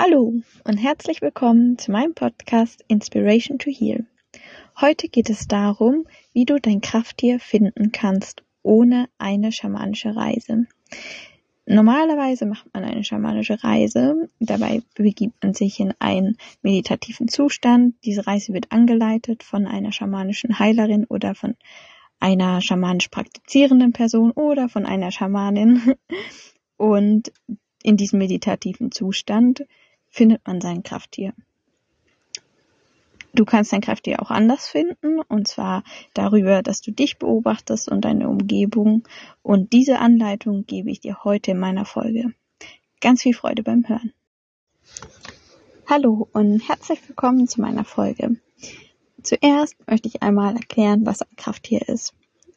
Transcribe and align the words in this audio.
Hallo 0.00 0.32
und 0.62 0.76
herzlich 0.76 1.22
willkommen 1.22 1.76
zu 1.76 1.90
meinem 1.90 2.14
Podcast 2.14 2.84
Inspiration 2.86 3.58
to 3.58 3.68
Heal. 3.68 4.06
Heute 4.80 5.08
geht 5.08 5.28
es 5.28 5.48
darum, 5.48 6.06
wie 6.32 6.44
du 6.44 6.60
dein 6.60 6.80
Krafttier 6.80 7.40
finden 7.40 7.90
kannst 7.90 8.44
ohne 8.62 9.08
eine 9.18 9.50
schamanische 9.50 10.14
Reise. 10.14 10.68
Normalerweise 11.66 12.46
macht 12.46 12.72
man 12.72 12.84
eine 12.84 13.02
schamanische 13.02 13.64
Reise, 13.64 14.28
dabei 14.38 14.82
begibt 14.94 15.42
man 15.42 15.52
sich 15.52 15.80
in 15.80 15.92
einen 15.98 16.36
meditativen 16.62 17.26
Zustand. 17.26 17.96
Diese 18.04 18.24
Reise 18.24 18.52
wird 18.52 18.70
angeleitet 18.70 19.42
von 19.42 19.66
einer 19.66 19.90
schamanischen 19.90 20.60
Heilerin 20.60 21.06
oder 21.06 21.34
von 21.34 21.56
einer 22.20 22.60
schamanisch 22.60 23.08
praktizierenden 23.08 23.92
Person 23.92 24.30
oder 24.30 24.68
von 24.68 24.86
einer 24.86 25.10
Schamanin. 25.10 25.94
Und 26.76 27.32
in 27.82 27.96
diesem 27.96 28.20
meditativen 28.20 28.92
Zustand 28.92 29.64
findet 30.10 30.46
man 30.46 30.60
sein 30.60 30.82
Krafttier. 30.82 31.32
Du 33.34 33.44
kannst 33.44 33.72
dein 33.72 33.82
Krafttier 33.82 34.22
auch 34.22 34.30
anders 34.30 34.66
finden, 34.66 35.20
und 35.20 35.46
zwar 35.46 35.84
darüber, 36.14 36.62
dass 36.62 36.80
du 36.80 36.90
dich 36.90 37.18
beobachtest 37.18 37.88
und 37.88 38.04
deine 38.04 38.28
Umgebung. 38.28 39.06
Und 39.42 39.72
diese 39.72 39.98
Anleitung 39.98 40.66
gebe 40.66 40.90
ich 40.90 41.00
dir 41.00 41.22
heute 41.24 41.52
in 41.52 41.58
meiner 41.58 41.84
Folge. 41.84 42.32
Ganz 43.00 43.22
viel 43.22 43.34
Freude 43.34 43.62
beim 43.62 43.86
Hören. 43.86 44.12
Hallo 45.86 46.28
und 46.32 46.68
herzlich 46.68 47.06
willkommen 47.08 47.46
zu 47.46 47.60
meiner 47.60 47.84
Folge. 47.84 48.36
Zuerst 49.22 49.76
möchte 49.88 50.08
ich 50.08 50.22
einmal 50.22 50.56
erklären, 50.56 51.06
was 51.06 51.22
ein 51.22 51.36
Krafttier 51.36 51.88
ist. 51.88 52.14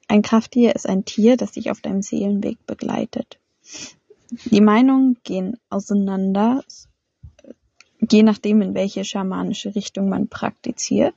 Ein 0.07 0.21
Krafttier 0.21 0.75
ist 0.75 0.89
ein 0.89 1.05
Tier, 1.05 1.37
das 1.37 1.51
dich 1.51 1.69
auf 1.71 1.81
deinem 1.81 2.01
Seelenweg 2.01 2.65
begleitet. 2.65 3.39
Die 4.45 4.61
Meinungen 4.61 5.17
gehen 5.23 5.57
auseinander, 5.69 6.63
je 8.09 8.23
nachdem, 8.23 8.61
in 8.61 8.73
welche 8.73 9.05
schamanische 9.05 9.75
Richtung 9.75 10.09
man 10.09 10.27
praktiziert. 10.27 11.15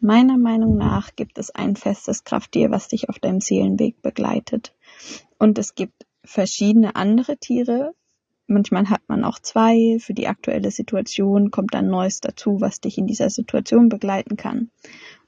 Meiner 0.00 0.38
Meinung 0.38 0.76
nach 0.76 1.14
gibt 1.14 1.38
es 1.38 1.50
ein 1.50 1.76
festes 1.76 2.24
Krafttier, 2.24 2.70
was 2.70 2.88
dich 2.88 3.08
auf 3.08 3.18
deinem 3.18 3.40
Seelenweg 3.40 4.00
begleitet. 4.02 4.74
Und 5.38 5.58
es 5.58 5.74
gibt 5.74 6.06
verschiedene 6.24 6.96
andere 6.96 7.36
Tiere. 7.36 7.94
Manchmal 8.48 8.90
hat 8.90 9.02
man 9.06 9.24
auch 9.24 9.38
zwei. 9.38 9.98
Für 10.00 10.14
die 10.14 10.26
aktuelle 10.26 10.70
Situation 10.70 11.50
kommt 11.50 11.74
dann 11.74 11.88
Neues 11.88 12.20
dazu, 12.20 12.60
was 12.60 12.80
dich 12.80 12.98
in 12.98 13.06
dieser 13.06 13.30
Situation 13.30 13.88
begleiten 13.88 14.36
kann. 14.36 14.70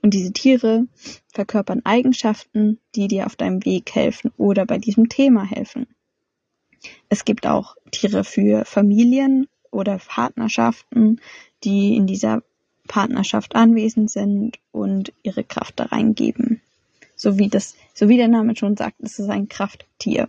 Und 0.03 0.15
diese 0.15 0.33
Tiere 0.33 0.87
verkörpern 1.33 1.83
Eigenschaften, 1.85 2.81
die 2.95 3.09
dir 3.09 3.27
auf 3.27 3.37
deinem 3.37 3.65
Weg 3.65 3.95
helfen 3.95 4.33
oder 4.37 4.67
bei 4.67 4.79
diesem 4.79 5.09
Thema 5.09 5.45
helfen. 5.45 5.87
Es 7.09 7.25
gibt 7.25 7.47
auch 7.47 7.77
Tiere 7.93 8.25
für 8.25 8.65
Familien 8.65 9.47
oder 9.75 9.99
Partnerschaften, 9.99 11.21
die 11.65 11.97
in 11.97 12.07
dieser 12.07 12.43
Partnerschaft 12.87 13.57
anwesend 13.57 14.11
sind 14.11 14.59
und 14.71 15.13
ihre 15.23 15.45
Kraft 15.45 15.81
da 15.81 15.85
reingeben. 15.85 16.61
So 17.17 17.39
wie 17.39 17.49
das, 17.49 17.77
so 17.93 18.09
wie 18.09 18.17
der 18.17 18.29
Name 18.29 18.57
schon 18.57 18.77
sagt, 18.77 18.97
es 19.01 19.19
ist 19.19 19.29
ein 19.29 19.49
Krafttier. 19.49 20.29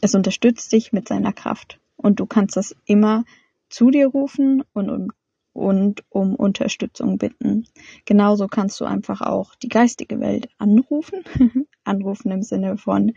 Es 0.00 0.14
unterstützt 0.14 0.72
dich 0.72 0.92
mit 0.92 1.08
seiner 1.08 1.32
Kraft 1.32 1.78
und 1.96 2.20
du 2.20 2.26
kannst 2.26 2.56
das 2.56 2.76
immer 2.86 3.24
zu 3.68 3.90
dir 3.90 4.08
rufen 4.08 4.62
und 4.72 4.90
um, 4.90 5.12
und 5.54 6.04
um 6.08 6.34
Unterstützung 6.34 7.18
bitten. 7.18 7.66
Genauso 8.04 8.48
kannst 8.48 8.80
du 8.80 8.84
einfach 8.84 9.20
auch 9.20 9.54
die 9.54 9.68
geistige 9.68 10.20
Welt 10.20 10.48
anrufen. 10.58 11.24
anrufen 11.84 12.30
im 12.30 12.42
Sinne 12.42 12.76
von 12.76 13.12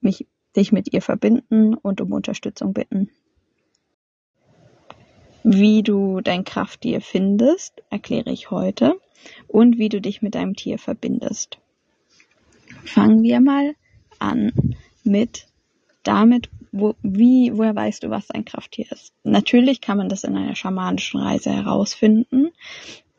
mich 0.00 0.26
dich 0.56 0.72
mit 0.72 0.92
ihr 0.92 1.02
verbinden 1.02 1.74
und 1.74 2.00
um 2.00 2.12
Unterstützung 2.12 2.72
bitten. 2.72 3.10
Wie 5.50 5.82
du 5.82 6.20
dein 6.20 6.44
Krafttier 6.44 7.00
findest, 7.00 7.82
erkläre 7.88 8.30
ich 8.30 8.50
heute 8.50 9.00
und 9.46 9.78
wie 9.78 9.88
du 9.88 9.98
dich 9.98 10.20
mit 10.20 10.34
deinem 10.34 10.54
Tier 10.54 10.78
verbindest. 10.78 11.56
Fangen 12.84 13.22
wir 13.22 13.40
mal 13.40 13.74
an 14.18 14.52
mit 15.04 15.46
damit, 16.02 16.50
wo, 16.70 16.96
wie, 17.02 17.50
woher 17.56 17.74
weißt 17.74 18.02
du, 18.02 18.10
was 18.10 18.26
dein 18.26 18.44
Krafttier 18.44 18.92
ist? 18.92 19.14
Natürlich 19.24 19.80
kann 19.80 19.96
man 19.96 20.10
das 20.10 20.24
in 20.24 20.36
einer 20.36 20.54
schamanischen 20.54 21.18
Reise 21.18 21.50
herausfinden. 21.50 22.50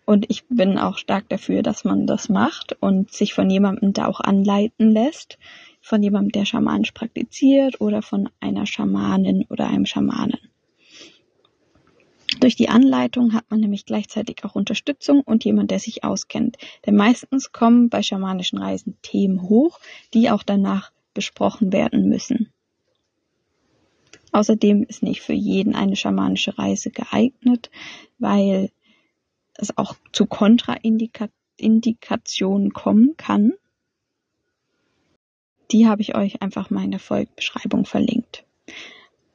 Und 0.06 0.30
ich 0.30 0.44
bin 0.50 0.78
auch 0.78 1.00
stark 1.00 1.28
dafür, 1.30 1.64
dass 1.64 1.84
man 1.84 2.06
das 2.06 2.30
macht 2.30 2.78
und 2.80 3.12
sich 3.12 3.34
von 3.34 3.50
jemandem 3.50 3.92
da 3.94 4.06
auch 4.06 4.20
anleiten 4.20 4.92
lässt 4.92 5.40
von 5.82 6.04
jemandem, 6.04 6.32
der 6.34 6.46
schamanisch 6.46 6.92
praktiziert 6.92 7.82
oder 7.82 8.04
von 8.04 8.30
einer 8.40 8.68
Schamanin 8.68 9.46
oder 9.50 9.68
einem 9.68 9.88
Schamanen. 9.88 10.38
Durch 12.40 12.56
die 12.56 12.70
Anleitung 12.70 13.34
hat 13.34 13.50
man 13.50 13.60
nämlich 13.60 13.86
gleichzeitig 13.86 14.46
auch 14.46 14.56
Unterstützung 14.56 15.20
und 15.22 15.44
jemand, 15.44 15.72
der 15.72 15.80
sich 15.80 16.06
auskennt. 16.06 16.58
Denn 16.86 16.96
meistens 16.96 17.52
kommen 17.52 17.90
bei 17.90 18.02
schamanischen 18.02 18.60
Reisen 18.60 18.98
Themen 19.02 19.42
hoch, 19.44 19.80
die 20.14 20.30
auch 20.30 20.44
danach 20.44 20.94
besprochen 21.14 21.74
werden 21.74 22.08
müssen. 22.08 22.54
Außerdem 24.32 24.84
ist 24.84 25.04
nicht 25.04 25.20
für 25.22 25.34
jeden 25.34 25.76
eine 25.76 25.98
schamanische 25.98 26.58
Reise 26.58 26.92
geeignet, 26.92 27.70
weil 28.20 28.72
es 29.56 29.78
auch 29.78 29.96
zu 30.14 30.26
Kontraindikationen 30.26 32.72
kommen 32.72 33.18
kann. 33.18 33.52
Die 35.72 35.88
habe 35.88 36.02
ich 36.02 36.16
euch 36.16 36.42
einfach 36.42 36.70
mal 36.70 36.86
in 36.86 36.92
der 36.92 37.02
Folgebeschreibung 37.02 37.84
verlinkt. 37.86 38.46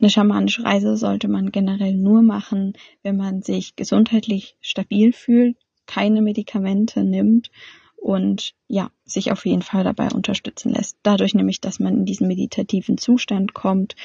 Eine 0.05 0.11
schamanische 0.11 0.65
Reise 0.65 0.99
sollte 0.99 1.29
man 1.29 1.51
generell 1.51 1.95
nur 1.95 2.21
machen, 2.21 2.75
wenn 3.03 3.17
man 3.17 3.41
sich 3.41 3.75
gesundheitlich 3.75 4.55
stabil 4.61 5.15
fühlt, 5.15 5.57
keine 5.87 6.21
Medikamente 6.21 7.03
nimmt 7.03 7.51
und 7.97 8.53
ja, 8.69 8.91
sich 9.07 9.33
auf 9.33 9.47
jeden 9.47 9.63
Fall 9.63 9.83
dabei 9.83 10.11
unterstützen 10.11 10.75
lässt. 10.75 10.99
Dadurch 11.03 11.33
nämlich, 11.33 11.63
dass 11.63 11.81
man 11.81 11.95
in 11.97 12.05
diesen 12.05 12.29
meditativen 12.29 12.99
Zustand 12.99 13.55
kommt 13.55 13.97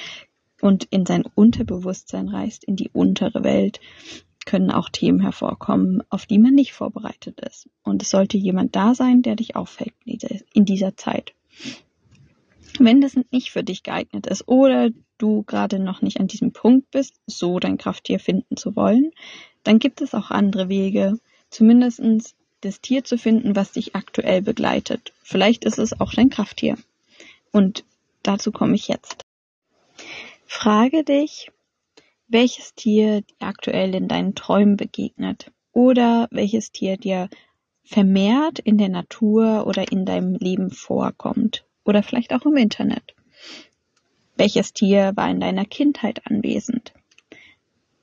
und 0.61 0.85
in 0.85 1.05
sein 1.05 1.25
Unterbewusstsein 1.35 2.29
reist, 2.29 2.63
in 2.63 2.77
die 2.77 2.89
untere 2.93 3.43
Welt, 3.43 3.81
können 4.45 4.71
auch 4.71 4.87
Themen 4.87 5.19
hervorkommen, 5.19 6.01
auf 6.09 6.25
die 6.25 6.39
man 6.39 6.53
nicht 6.53 6.71
vorbereitet 6.71 7.41
ist. 7.41 7.69
Und 7.83 8.03
es 8.03 8.09
sollte 8.09 8.37
jemand 8.37 8.73
da 8.73 8.95
sein, 8.95 9.21
der 9.21 9.35
dich 9.35 9.57
auffällt 9.57 9.95
in 10.05 10.63
dieser 10.63 10.95
Zeit. 10.95 11.33
Wenn 12.79 13.01
das 13.01 13.19
nicht 13.31 13.51
für 13.51 13.65
dich 13.65 13.83
geeignet 13.83 14.27
ist 14.27 14.47
oder 14.47 14.91
du 15.19 15.43
gerade 15.43 15.79
noch 15.79 16.01
nicht 16.01 16.19
an 16.19 16.27
diesem 16.27 16.51
Punkt 16.51 16.89
bist, 16.91 17.15
so 17.27 17.59
dein 17.59 17.77
Krafttier 17.77 18.19
finden 18.19 18.57
zu 18.57 18.75
wollen, 18.75 19.11
dann 19.63 19.77
gibt 19.77 20.01
es 20.01 20.15
auch 20.15 20.31
andere 20.31 20.69
Wege, 20.69 21.19
zumindest 21.49 22.01
das 22.61 22.81
Tier 22.81 23.03
zu 23.03 23.17
finden, 23.17 23.55
was 23.55 23.73
dich 23.73 23.95
aktuell 23.95 24.41
begleitet. 24.41 25.13
Vielleicht 25.21 25.63
ist 25.65 25.79
es 25.79 25.99
auch 25.99 26.13
dein 26.13 26.29
Krafttier. 26.29 26.77
Und 27.51 27.85
dazu 28.23 28.51
komme 28.51 28.75
ich 28.75 28.87
jetzt. 28.87 29.23
Frage 30.45 31.03
dich, 31.03 31.51
welches 32.27 32.73
Tier 32.73 33.21
dir 33.21 33.35
aktuell 33.39 33.95
in 33.95 34.07
deinen 34.07 34.35
Träumen 34.35 34.77
begegnet 34.77 35.51
oder 35.71 36.27
welches 36.31 36.71
Tier 36.71 36.97
dir 36.97 37.29
vermehrt 37.83 38.59
in 38.59 38.77
der 38.77 38.89
Natur 38.89 39.65
oder 39.65 39.91
in 39.91 40.05
deinem 40.05 40.35
Leben 40.35 40.69
vorkommt 40.69 41.65
oder 41.85 42.03
vielleicht 42.03 42.33
auch 42.33 42.45
im 42.45 42.55
Internet. 42.55 43.15
Welches 44.39 44.71
Tier 44.71 45.11
war 45.17 45.29
in 45.29 45.41
deiner 45.41 45.65
Kindheit 45.65 46.25
anwesend? 46.25 46.93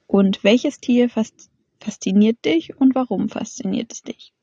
Und 0.06 0.44
welches 0.44 0.80
Tier 0.80 1.08
fasziniert 1.08 2.44
dich 2.44 2.78
und 2.78 2.94
warum 2.94 3.30
fasziniert 3.30 3.90
es 3.90 4.02
dich? 4.02 4.34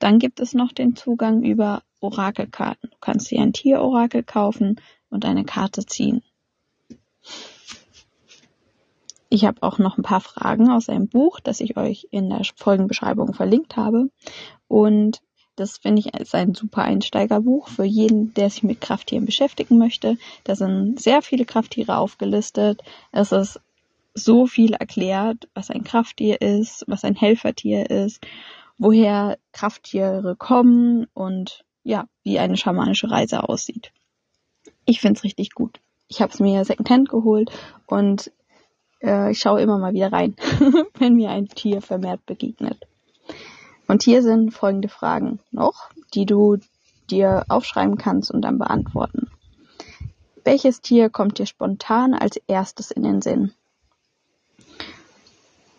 Dann 0.00 0.18
gibt 0.18 0.40
es 0.40 0.52
noch 0.52 0.72
den 0.72 0.96
Zugang 0.96 1.44
über 1.44 1.84
Orakelkarten. 2.00 2.90
Du 2.90 2.96
kannst 3.00 3.30
dir 3.30 3.40
ein 3.40 3.52
Tierorakel 3.52 4.24
kaufen 4.24 4.80
und 5.10 5.24
eine 5.24 5.44
Karte 5.44 5.86
ziehen. 5.86 6.24
Ich 9.28 9.44
habe 9.44 9.62
auch 9.62 9.78
noch 9.78 9.96
ein 9.96 10.02
paar 10.02 10.20
Fragen 10.20 10.68
aus 10.70 10.88
einem 10.88 11.06
Buch, 11.06 11.38
das 11.38 11.60
ich 11.60 11.76
euch 11.76 12.08
in 12.10 12.30
der 12.30 12.42
Folgenbeschreibung 12.56 13.32
verlinkt 13.32 13.76
habe. 13.76 14.10
Und 14.66 15.22
das 15.58 15.78
finde 15.78 16.00
ich 16.00 16.14
als 16.14 16.34
ein 16.34 16.54
super 16.54 16.82
Einsteigerbuch 16.82 17.68
für 17.68 17.84
jeden, 17.84 18.32
der 18.34 18.50
sich 18.50 18.62
mit 18.62 18.80
Krafttieren 18.80 19.26
beschäftigen 19.26 19.78
möchte. 19.78 20.16
Da 20.44 20.54
sind 20.54 21.00
sehr 21.00 21.22
viele 21.22 21.44
Krafttiere 21.44 21.96
aufgelistet. 21.96 22.82
Es 23.12 23.32
ist 23.32 23.60
so 24.14 24.46
viel 24.46 24.74
erklärt, 24.74 25.48
was 25.54 25.70
ein 25.70 25.84
Krafttier 25.84 26.40
ist, 26.40 26.84
was 26.86 27.04
ein 27.04 27.14
Helfertier 27.14 27.90
ist, 27.90 28.24
woher 28.78 29.38
Krafttiere 29.52 30.36
kommen 30.36 31.06
und 31.14 31.64
ja, 31.82 32.06
wie 32.22 32.38
eine 32.38 32.56
schamanische 32.56 33.10
Reise 33.10 33.48
aussieht. 33.48 33.92
Ich 34.84 35.00
finde 35.00 35.18
es 35.18 35.24
richtig 35.24 35.52
gut. 35.52 35.80
Ich 36.08 36.22
habe 36.22 36.32
es 36.32 36.40
mir 36.40 36.64
secondhand 36.64 37.08
geholt 37.08 37.50
und 37.86 38.32
äh, 39.02 39.30
ich 39.30 39.38
schaue 39.38 39.60
immer 39.60 39.78
mal 39.78 39.92
wieder 39.92 40.12
rein, 40.12 40.36
wenn 40.98 41.14
mir 41.14 41.30
ein 41.30 41.48
Tier 41.48 41.82
vermehrt 41.82 42.24
begegnet. 42.26 42.87
Und 43.88 44.02
hier 44.02 44.22
sind 44.22 44.52
folgende 44.52 44.88
Fragen 44.88 45.40
noch, 45.50 45.90
die 46.14 46.26
du 46.26 46.58
dir 47.10 47.44
aufschreiben 47.48 47.96
kannst 47.96 48.30
und 48.30 48.42
dann 48.42 48.58
beantworten. 48.58 49.30
Welches 50.44 50.82
Tier 50.82 51.10
kommt 51.10 51.38
dir 51.38 51.46
spontan 51.46 52.14
als 52.14 52.36
erstes 52.46 52.90
in 52.90 53.02
den 53.02 53.22
Sinn? 53.22 53.52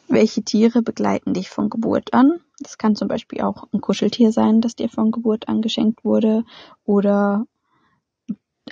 Welche 0.08 0.42
Tiere 0.42 0.82
begleiten 0.82 1.36
dich 1.36 1.50
von 1.50 1.70
Geburt 1.70 2.14
an? 2.14 2.40
Das 2.60 2.80
kann 2.80 2.96
zum 2.96 3.08
Beispiel 3.08 3.42
auch 3.42 3.68
ein 3.72 3.80
Kuscheltier 3.80 4.32
sein, 4.32 4.60
das 4.60 4.76
dir 4.76 4.90
von 4.90 5.12
Geburt 5.12 5.48
an 5.48 5.62
geschenkt 5.62 6.04
wurde. 6.04 6.44
Oder 6.86 7.46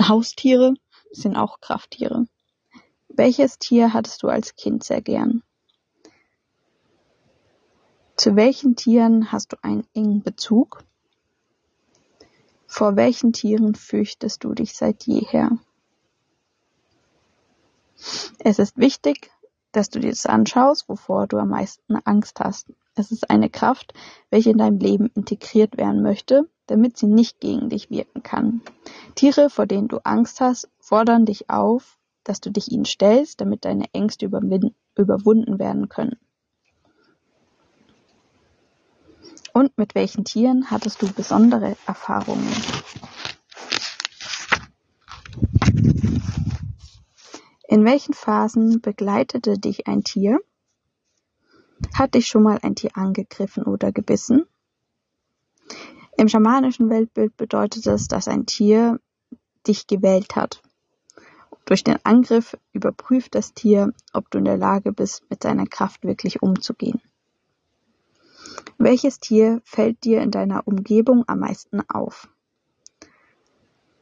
Haustiere 0.01 0.73
sind 1.11 1.37
auch 1.37 1.61
Krafttiere. 1.61 2.25
Welches 3.07 3.59
Tier 3.59 3.93
hattest 3.93 4.23
du 4.23 4.29
als 4.29 4.55
Kind 4.55 4.83
sehr 4.83 5.01
gern? 5.01 5.43
Zu 8.17 8.35
welchen 8.35 8.75
Tieren 8.75 9.31
hast 9.31 9.53
du 9.53 9.57
einen 9.61 9.85
engen 9.93 10.23
Bezug? 10.23 10.83
Vor 12.65 12.95
welchen 12.95 13.31
Tieren 13.31 13.75
fürchtest 13.75 14.43
du 14.43 14.55
dich 14.55 14.75
seit 14.75 15.03
jeher? 15.03 15.51
Es 18.39 18.57
ist 18.57 18.75
wichtig, 18.77 19.29
dass 19.71 19.91
du 19.91 19.99
dir 19.99 20.09
das 20.09 20.25
anschaust, 20.25 20.89
wovor 20.89 21.27
du 21.27 21.37
am 21.37 21.49
meisten 21.49 21.95
Angst 22.05 22.39
hast. 22.39 22.73
Es 22.95 23.11
ist 23.11 23.29
eine 23.29 23.51
Kraft, 23.51 23.93
welche 24.31 24.49
in 24.49 24.57
deinem 24.57 24.79
Leben 24.79 25.11
integriert 25.13 25.77
werden 25.77 26.01
möchte, 26.01 26.49
damit 26.65 26.97
sie 26.97 27.05
nicht 27.05 27.39
gegen 27.39 27.69
dich 27.69 27.91
wirken 27.91 28.23
kann. 28.23 28.61
Tiere, 29.13 29.51
vor 29.51 29.67
denen 29.67 29.89
du 29.89 29.99
Angst 30.03 30.41
hast, 30.41 30.69
fordern 30.79 31.25
dich 31.25 31.51
auf, 31.51 31.99
dass 32.23 32.41
du 32.41 32.49
dich 32.49 32.71
ihnen 32.71 32.85
stellst, 32.85 33.41
damit 33.41 33.63
deine 33.63 33.93
Ängste 33.93 34.25
überwunden 34.25 35.59
werden 35.59 35.87
können. 35.87 36.17
Und 39.57 39.75
mit 39.75 39.95
welchen 39.95 40.23
Tieren 40.23 40.69
hattest 40.69 41.01
du 41.01 41.11
besondere 41.11 41.75
Erfahrungen? 41.87 42.47
In 47.67 47.83
welchen 47.83 48.13
Phasen 48.13 48.81
begleitete 48.81 49.57
dich 49.57 49.87
ein 49.87 50.03
Tier? 50.03 50.39
Hat 51.95 52.13
dich 52.13 52.27
schon 52.27 52.43
mal 52.43 52.59
ein 52.61 52.75
Tier 52.75 52.91
angegriffen 52.93 53.63
oder 53.63 53.91
gebissen? 53.91 54.45
Im 56.17 56.29
schamanischen 56.29 56.91
Weltbild 56.91 57.35
bedeutet 57.35 57.87
es, 57.87 58.07
dass 58.07 58.27
ein 58.27 58.45
Tier 58.45 58.99
dich 59.65 59.87
gewählt 59.87 60.35
hat. 60.35 60.61
Durch 61.65 61.83
den 61.83 61.97
Angriff 62.05 62.55
überprüft 62.73 63.33
das 63.33 63.55
Tier, 63.55 63.91
ob 64.13 64.29
du 64.29 64.37
in 64.37 64.45
der 64.45 64.57
Lage 64.57 64.93
bist, 64.93 65.27
mit 65.31 65.41
seiner 65.41 65.65
Kraft 65.65 66.03
wirklich 66.03 66.43
umzugehen. 66.43 67.01
Welches 68.77 69.19
Tier 69.19 69.61
fällt 69.63 70.03
dir 70.03 70.21
in 70.21 70.31
deiner 70.31 70.67
Umgebung 70.67 71.23
am 71.27 71.39
meisten 71.39 71.81
auf? 71.89 72.29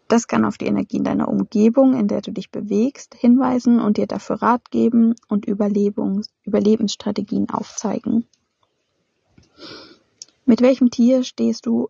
Das 0.07 0.28
kann 0.28 0.46
auf 0.46 0.57
die 0.57 0.68
Energie 0.68 0.98
in 0.98 1.04
deiner 1.04 1.28
Umgebung, 1.28 1.96
in 1.96 2.07
der 2.07 2.22
du 2.22 2.31
dich 2.31 2.52
bewegst, 2.52 3.16
hinweisen 3.16 3.80
und 3.80 3.98
dir 3.98 4.06
dafür 4.06 4.42
Rat 4.42 4.69
geben 4.69 5.16
und 5.28 5.46
Überlebens 5.46 6.30
Überlebensstrategien 6.44 7.50
aufzeigen. 7.50 8.28
Mit 10.46 10.62
welchem 10.62 10.92
Tier 10.92 11.24
stehst 11.24 11.66
du 11.66 11.90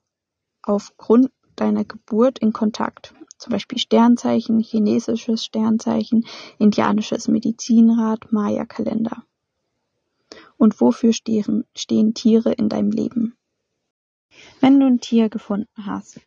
aufgrund 0.61 1.31
deiner 1.57 1.83
Geburt 1.83 2.39
in 2.39 2.53
Kontakt? 2.53 3.13
Zum 3.37 3.51
Beispiel 3.51 3.79
Sternzeichen, 3.79 4.59
chinesisches 4.61 5.43
Sternzeichen, 5.43 6.25
indianisches 6.57 7.27
Medizinrad, 7.27 8.31
Maya-Kalender. 8.31 9.23
Und 10.57 10.79
wofür 10.81 11.13
stehen, 11.13 11.65
stehen 11.75 12.13
Tiere 12.13 12.53
in 12.53 12.69
deinem 12.69 12.91
Leben? 12.91 13.35
Wenn 14.59 14.79
du 14.79 14.85
ein 14.85 14.99
Tier 14.99 15.29
gefunden 15.29 15.85
hast, 15.85 16.21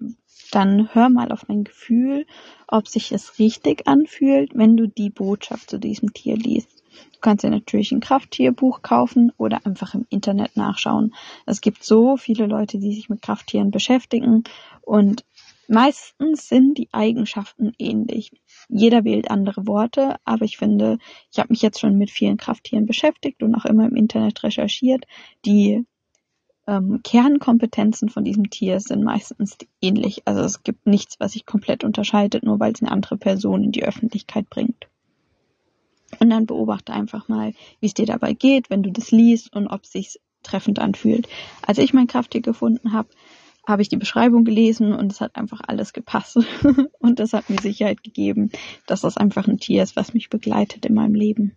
dann 0.50 0.94
hör 0.94 1.08
mal 1.10 1.30
auf 1.32 1.44
dein 1.46 1.64
Gefühl, 1.64 2.26
ob 2.66 2.88
sich 2.88 3.12
es 3.12 3.38
richtig 3.38 3.86
anfühlt, 3.86 4.54
wenn 4.54 4.76
du 4.76 4.88
die 4.88 5.10
Botschaft 5.10 5.70
zu 5.70 5.78
diesem 5.78 6.12
Tier 6.12 6.36
liest. 6.36 6.70
Du 7.12 7.20
kannst 7.20 7.44
dir 7.44 7.50
natürlich 7.50 7.92
ein 7.92 8.00
Krafttierbuch 8.00 8.82
kaufen 8.82 9.32
oder 9.36 9.64
einfach 9.66 9.94
im 9.94 10.06
Internet 10.08 10.56
nachschauen. 10.56 11.14
Es 11.46 11.60
gibt 11.60 11.84
so 11.84 12.16
viele 12.16 12.46
Leute, 12.46 12.78
die 12.78 12.94
sich 12.94 13.08
mit 13.08 13.22
Krafttieren 13.22 13.70
beschäftigen 13.70 14.44
und 14.82 15.24
meistens 15.68 16.48
sind 16.48 16.78
die 16.78 16.88
Eigenschaften 16.92 17.72
ähnlich. 17.78 18.32
Jeder 18.68 19.04
wählt 19.04 19.30
andere 19.30 19.66
Worte, 19.66 20.16
aber 20.24 20.44
ich 20.44 20.56
finde, 20.56 20.98
ich 21.30 21.38
habe 21.38 21.50
mich 21.50 21.62
jetzt 21.62 21.80
schon 21.80 21.96
mit 21.96 22.10
vielen 22.10 22.36
Krafttieren 22.36 22.86
beschäftigt 22.86 23.42
und 23.42 23.54
auch 23.54 23.64
immer 23.64 23.86
im 23.86 23.96
Internet 23.96 24.42
recherchiert. 24.42 25.04
Die 25.44 25.84
ähm, 26.66 27.00
Kernkompetenzen 27.02 28.08
von 28.08 28.24
diesem 28.24 28.50
Tier 28.50 28.80
sind 28.80 29.02
meistens 29.02 29.56
ähnlich. 29.80 30.22
Also 30.26 30.42
es 30.42 30.62
gibt 30.62 30.86
nichts, 30.86 31.18
was 31.18 31.32
sich 31.32 31.46
komplett 31.46 31.84
unterscheidet, 31.84 32.42
nur 32.42 32.60
weil 32.60 32.72
es 32.72 32.82
eine 32.82 32.92
andere 32.92 33.16
Person 33.16 33.64
in 33.64 33.72
die 33.72 33.84
Öffentlichkeit 33.84 34.50
bringt. 34.50 34.88
Und 36.20 36.30
dann 36.30 36.46
beobachte 36.46 36.92
einfach 36.92 37.28
mal, 37.28 37.54
wie 37.80 37.86
es 37.86 37.94
dir 37.94 38.06
dabei 38.06 38.32
geht, 38.32 38.70
wenn 38.70 38.82
du 38.82 38.90
das 38.90 39.10
liest 39.10 39.54
und 39.54 39.66
ob 39.66 39.84
es 39.84 39.92
sich 39.92 40.20
treffend 40.42 40.78
anfühlt. 40.78 41.28
Als 41.62 41.78
ich 41.78 41.92
mein 41.92 42.06
Krafttier 42.06 42.40
gefunden 42.40 42.92
habe, 42.92 43.08
habe 43.68 43.82
ich 43.82 43.88
die 43.88 43.96
Beschreibung 43.96 44.44
gelesen 44.44 44.92
und 44.92 45.12
es 45.12 45.20
hat 45.20 45.36
einfach 45.36 45.60
alles 45.66 45.92
gepasst. 45.92 46.38
und 46.98 47.20
das 47.20 47.32
hat 47.32 47.50
mir 47.50 47.60
Sicherheit 47.60 48.02
gegeben, 48.02 48.50
dass 48.86 49.02
das 49.02 49.16
einfach 49.16 49.46
ein 49.46 49.58
Tier 49.58 49.82
ist, 49.82 49.96
was 49.96 50.14
mich 50.14 50.30
begleitet 50.30 50.86
in 50.86 50.94
meinem 50.94 51.14
Leben. 51.14 51.54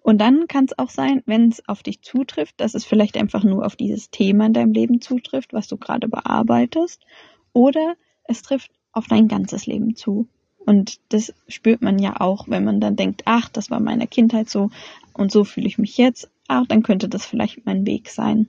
Und 0.00 0.18
dann 0.18 0.46
kann 0.46 0.64
es 0.64 0.78
auch 0.78 0.88
sein, 0.88 1.22
wenn 1.26 1.48
es 1.48 1.68
auf 1.68 1.82
dich 1.82 2.00
zutrifft, 2.00 2.60
dass 2.60 2.74
es 2.74 2.84
vielleicht 2.84 3.16
einfach 3.16 3.44
nur 3.44 3.66
auf 3.66 3.76
dieses 3.76 4.10
Thema 4.10 4.46
in 4.46 4.54
deinem 4.54 4.72
Leben 4.72 5.00
zutrifft, 5.00 5.52
was 5.52 5.68
du 5.68 5.76
gerade 5.76 6.08
bearbeitest, 6.08 7.04
oder 7.52 7.94
es 8.24 8.42
trifft 8.42 8.70
auf 8.92 9.06
dein 9.06 9.28
ganzes 9.28 9.66
Leben 9.66 9.96
zu. 9.96 10.28
Und 10.64 11.00
das 11.10 11.34
spürt 11.48 11.82
man 11.82 11.98
ja 11.98 12.20
auch, 12.20 12.48
wenn 12.48 12.64
man 12.64 12.80
dann 12.80 12.96
denkt, 12.96 13.22
ach, 13.24 13.48
das 13.48 13.70
war 13.70 13.80
meine 13.80 14.06
Kindheit 14.06 14.48
so 14.48 14.70
und 15.12 15.32
so 15.32 15.44
fühle 15.44 15.66
ich 15.66 15.78
mich 15.78 15.98
jetzt, 15.98 16.30
ach, 16.46 16.66
dann 16.66 16.82
könnte 16.82 17.08
das 17.08 17.26
vielleicht 17.26 17.66
mein 17.66 17.86
Weg 17.86 18.08
sein. 18.08 18.48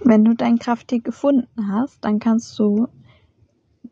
Wenn 0.00 0.24
du 0.24 0.34
dein 0.34 0.58
Krafttier 0.58 1.00
gefunden 1.00 1.68
hast, 1.72 2.04
dann 2.04 2.18
kannst 2.18 2.58
du, 2.58 2.88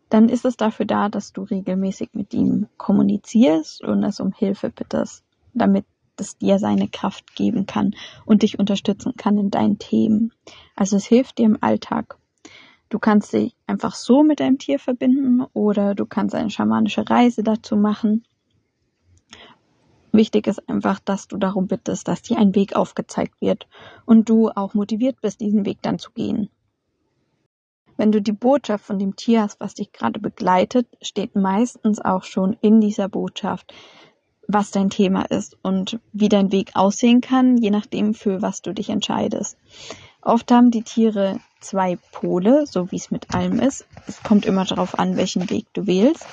dann 0.09 0.29
ist 0.29 0.45
es 0.45 0.57
dafür 0.57 0.87
da, 0.87 1.09
dass 1.09 1.33
du 1.33 1.43
regelmäßig 1.43 2.11
mit 2.13 2.35
ihm 2.35 2.69
kommunizierst 2.77 3.83
und 3.83 4.03
es 4.05 4.21
um 4.21 4.33
Hilfe 4.33 4.71
bittest 4.71 5.25
damit 5.55 5.87
es 6.17 6.39
dir 6.39 6.59
seine 6.59 6.89
Kraft 6.89 7.35
geben 7.35 7.67
kann 7.67 7.95
und 8.25 8.43
dich 8.43 8.59
unterstützen 8.59 9.15
kann 9.17 9.39
in 9.39 9.51
deinen 9.51 9.79
Themen. 9.79 10.33
Also 10.77 10.97
es 10.97 11.07
hilft 11.07 11.39
dir 11.39 11.47
im 11.47 11.59
Alltag. 11.61 12.19
Du 12.89 12.99
kannst 12.99 13.33
dich 13.33 13.57
einfach 13.67 13.95
so 13.95 14.23
mit 14.23 14.41
deinem 14.41 14.59
Tier 14.59 14.79
verbinden 14.79 15.43
oder 15.53 15.95
du 15.95 16.07
kannst 16.07 16.35
eine 16.35 16.51
schamanische 16.51 17.09
Reise 17.09 17.43
dazu 17.43 17.77
machen. 17.77 18.25
Wichtig 20.15 20.47
ist 20.47 20.69
einfach, 20.69 21.01
dass 21.01 21.27
du 21.27 21.37
darum 21.39 21.67
bittest, 21.67 22.07
dass 22.07 22.23
dir 22.23 22.39
ein 22.39 22.55
Weg 22.55 22.77
aufgezeigt 22.77 23.41
wird 23.41 23.67
und 24.07 24.29
du 24.29 24.49
auch 24.49 24.73
motiviert 24.73 25.21
bist, 25.21 25.41
diesen 25.41 25.67
Weg 25.67 25.79
dann 25.83 25.99
zu 25.99 26.13
gehen. 26.13 26.51
Wenn 27.97 28.13
du 28.13 28.23
die 28.23 28.31
Botschaft 28.31 28.85
von 28.85 29.01
dem 29.01 29.17
Tier 29.17 29.43
hast, 29.43 29.59
was 29.59 29.75
dich 29.75 29.91
gerade 29.91 30.21
begleitet, 30.21 30.87
steht 31.03 31.35
meistens 31.35 31.99
auch 31.99 32.23
schon 32.23 32.57
in 32.61 32.81
dieser 32.81 33.09
Botschaft, 33.09 33.75
was 34.47 34.71
dein 34.71 34.89
Thema 34.89 35.23
ist 35.23 35.57
und 35.63 35.99
wie 36.13 36.29
dein 36.29 36.53
Weg 36.53 36.71
aussehen 36.75 37.21
kann, 37.21 37.57
je 37.57 37.71
nachdem, 37.71 38.15
für 38.15 38.41
was 38.41 38.63
du 38.63 38.73
dich 38.73 38.91
entscheidest. 38.91 39.59
Oft 40.23 40.53
haben 40.53 40.71
die 40.71 40.83
Tiere 40.83 41.41
zwei 41.61 41.99
Pole, 42.13 42.69
so 42.69 42.93
wie 42.93 42.97
es 42.97 43.11
mit 43.11 43.35
allem 43.35 43.59
ist. 43.59 43.85
Es 44.07 44.23
kommt 44.23 44.47
immer 44.47 44.65
darauf 44.65 44.97
an, 44.97 45.17
welchen 45.17 45.51
Weg 45.51 45.67
du 45.73 45.89
wählst. 45.89 46.25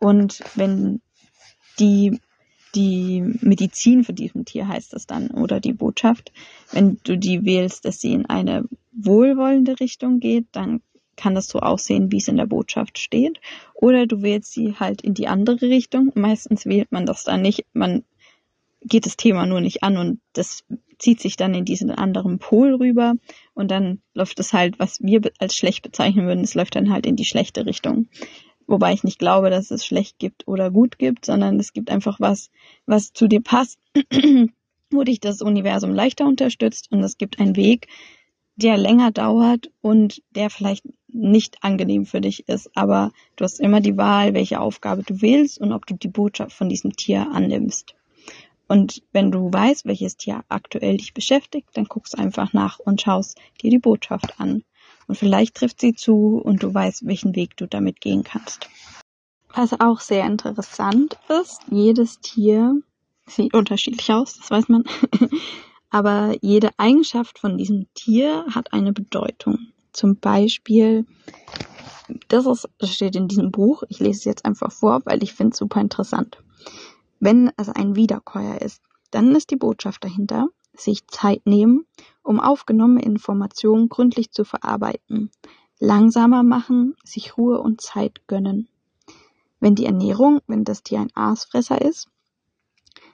Und 0.00 0.42
wenn 0.56 1.00
die, 1.78 2.20
die 2.74 3.22
Medizin 3.40 4.04
für 4.04 4.12
diesem 4.12 4.44
Tier 4.44 4.68
heißt 4.68 4.94
es 4.94 5.06
dann, 5.06 5.30
oder 5.30 5.60
die 5.60 5.72
Botschaft, 5.72 6.32
wenn 6.72 6.98
du 7.04 7.18
die 7.18 7.44
wählst, 7.44 7.84
dass 7.84 8.00
sie 8.00 8.12
in 8.12 8.26
eine 8.26 8.64
wohlwollende 8.92 9.80
Richtung 9.80 10.20
geht, 10.20 10.46
dann 10.52 10.80
kann 11.16 11.34
das 11.34 11.48
so 11.48 11.60
aussehen, 11.60 12.10
wie 12.10 12.16
es 12.16 12.28
in 12.28 12.36
der 12.36 12.46
Botschaft 12.46 12.98
steht. 12.98 13.40
Oder 13.74 14.06
du 14.06 14.22
wählst 14.22 14.52
sie 14.52 14.74
halt 14.74 15.02
in 15.02 15.14
die 15.14 15.28
andere 15.28 15.60
Richtung. 15.62 16.12
Meistens 16.14 16.64
wählt 16.64 16.92
man 16.92 17.04
das 17.04 17.24
dann 17.24 17.42
nicht. 17.42 17.66
Man 17.74 18.04
geht 18.82 19.04
das 19.04 19.16
Thema 19.16 19.44
nur 19.44 19.60
nicht 19.60 19.82
an 19.82 19.98
und 19.98 20.20
das 20.32 20.64
zieht 20.98 21.20
sich 21.20 21.36
dann 21.36 21.54
in 21.54 21.64
diesen 21.64 21.90
anderen 21.90 22.38
Pol 22.38 22.74
rüber 22.74 23.14
und 23.54 23.70
dann 23.70 24.00
läuft 24.14 24.38
es 24.40 24.52
halt, 24.52 24.78
was 24.78 25.00
wir 25.00 25.20
als 25.38 25.56
schlecht 25.56 25.82
bezeichnen 25.82 26.26
würden, 26.26 26.44
es 26.44 26.54
läuft 26.54 26.76
dann 26.76 26.90
halt 26.90 27.06
in 27.06 27.16
die 27.16 27.24
schlechte 27.24 27.66
Richtung. 27.66 28.08
Wobei 28.70 28.92
ich 28.92 29.02
nicht 29.02 29.18
glaube, 29.18 29.50
dass 29.50 29.72
es 29.72 29.84
schlecht 29.84 30.20
gibt 30.20 30.46
oder 30.46 30.70
gut 30.70 30.96
gibt, 30.96 31.24
sondern 31.24 31.58
es 31.58 31.72
gibt 31.72 31.90
einfach 31.90 32.20
was, 32.20 32.52
was 32.86 33.12
zu 33.12 33.26
dir 33.26 33.40
passt, 33.40 33.80
wo 34.92 35.02
dich 35.02 35.18
das 35.18 35.42
Universum 35.42 35.92
leichter 35.92 36.24
unterstützt 36.24 36.92
und 36.92 37.00
es 37.02 37.18
gibt 37.18 37.40
einen 37.40 37.56
Weg, 37.56 37.88
der 38.54 38.76
länger 38.76 39.10
dauert 39.10 39.72
und 39.80 40.22
der 40.36 40.50
vielleicht 40.50 40.84
nicht 41.08 41.64
angenehm 41.64 42.06
für 42.06 42.20
dich 42.20 42.48
ist, 42.48 42.70
aber 42.76 43.10
du 43.34 43.42
hast 43.42 43.58
immer 43.58 43.80
die 43.80 43.96
Wahl, 43.96 44.34
welche 44.34 44.60
Aufgabe 44.60 45.02
du 45.02 45.20
wählst 45.20 45.60
und 45.60 45.72
ob 45.72 45.84
du 45.86 45.94
die 45.94 46.06
Botschaft 46.06 46.52
von 46.52 46.68
diesem 46.68 46.94
Tier 46.94 47.26
annimmst. 47.32 47.96
Und 48.68 49.02
wenn 49.10 49.32
du 49.32 49.52
weißt, 49.52 49.84
welches 49.84 50.16
Tier 50.16 50.44
aktuell 50.48 50.98
dich 50.98 51.12
beschäftigt, 51.12 51.70
dann 51.72 51.86
guckst 51.86 52.16
einfach 52.16 52.52
nach 52.52 52.78
und 52.78 53.00
schaust 53.00 53.36
dir 53.60 53.70
die 53.72 53.80
Botschaft 53.80 54.38
an. 54.38 54.62
Und 55.10 55.16
vielleicht 55.16 55.56
trifft 55.56 55.80
sie 55.80 55.92
zu 55.92 56.40
und 56.40 56.62
du 56.62 56.72
weißt, 56.72 57.04
welchen 57.04 57.34
Weg 57.34 57.56
du 57.56 57.66
damit 57.66 58.00
gehen 58.00 58.22
kannst. 58.22 58.68
Was 59.52 59.72
auch 59.80 59.98
sehr 59.98 60.24
interessant 60.24 61.18
ist, 61.42 61.62
jedes 61.68 62.20
Tier 62.20 62.80
sieht 63.26 63.52
unterschiedlich 63.52 64.12
aus, 64.12 64.36
das 64.36 64.52
weiß 64.52 64.68
man. 64.68 64.84
aber 65.90 66.36
jede 66.42 66.70
Eigenschaft 66.76 67.40
von 67.40 67.58
diesem 67.58 67.92
Tier 67.94 68.46
hat 68.54 68.72
eine 68.72 68.92
Bedeutung. 68.92 69.72
Zum 69.92 70.14
Beispiel, 70.14 71.06
das, 72.28 72.46
ist, 72.46 72.68
steht 72.84 73.16
in 73.16 73.26
diesem 73.26 73.50
Buch, 73.50 73.82
ich 73.88 73.98
lese 73.98 74.18
es 74.18 74.24
jetzt 74.24 74.44
einfach 74.44 74.70
vor, 74.70 75.00
weil 75.06 75.24
ich 75.24 75.32
finde 75.32 75.54
es 75.54 75.58
super 75.58 75.80
interessant. 75.80 76.40
Wenn 77.18 77.50
es 77.56 77.68
ein 77.68 77.96
Wiederkäuer 77.96 78.62
ist, 78.62 78.80
dann 79.10 79.34
ist 79.34 79.50
die 79.50 79.56
Botschaft 79.56 80.04
dahinter, 80.04 80.46
sich 80.74 81.06
Zeit 81.06 81.46
nehmen, 81.46 81.86
um 82.22 82.40
aufgenommene 82.40 83.02
Informationen 83.02 83.88
gründlich 83.88 84.30
zu 84.30 84.44
verarbeiten, 84.44 85.30
langsamer 85.78 86.42
machen, 86.42 86.96
sich 87.04 87.36
Ruhe 87.36 87.60
und 87.60 87.80
Zeit 87.80 88.26
gönnen. 88.26 88.68
Wenn 89.58 89.74
die 89.74 89.86
Ernährung, 89.86 90.40
wenn 90.46 90.64
das 90.64 90.82
Tier 90.82 91.00
ein 91.00 91.14
Aasfresser 91.14 91.80
ist, 91.80 92.08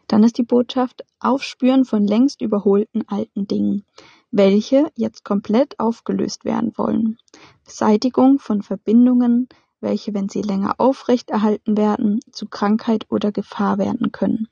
dann 0.07 0.23
ist 0.23 0.39
die 0.39 0.45
Botschaft 0.45 1.05
Aufspüren 1.19 1.85
von 1.85 2.07
längst 2.07 2.41
überholten 2.41 3.09
alten 3.09 3.49
Dingen, 3.49 3.85
welche 4.31 4.91
jetzt 4.95 5.25
komplett 5.25 5.81
aufgelöst 5.81 6.45
werden 6.45 6.73
wollen. 6.77 7.19
Beseitigung 7.65 8.39
von 8.39 8.63
Verbindungen, 8.63 9.49
welche, 9.81 10.15
wenn 10.15 10.29
sie 10.29 10.43
länger 10.43 10.75
aufrechterhalten 10.79 11.77
werden, 11.77 12.21
zu 12.31 12.47
Krankheit 12.47 13.07
oder 13.11 13.33
Gefahr 13.33 13.79
werden 13.79 14.13
können. 14.13 14.49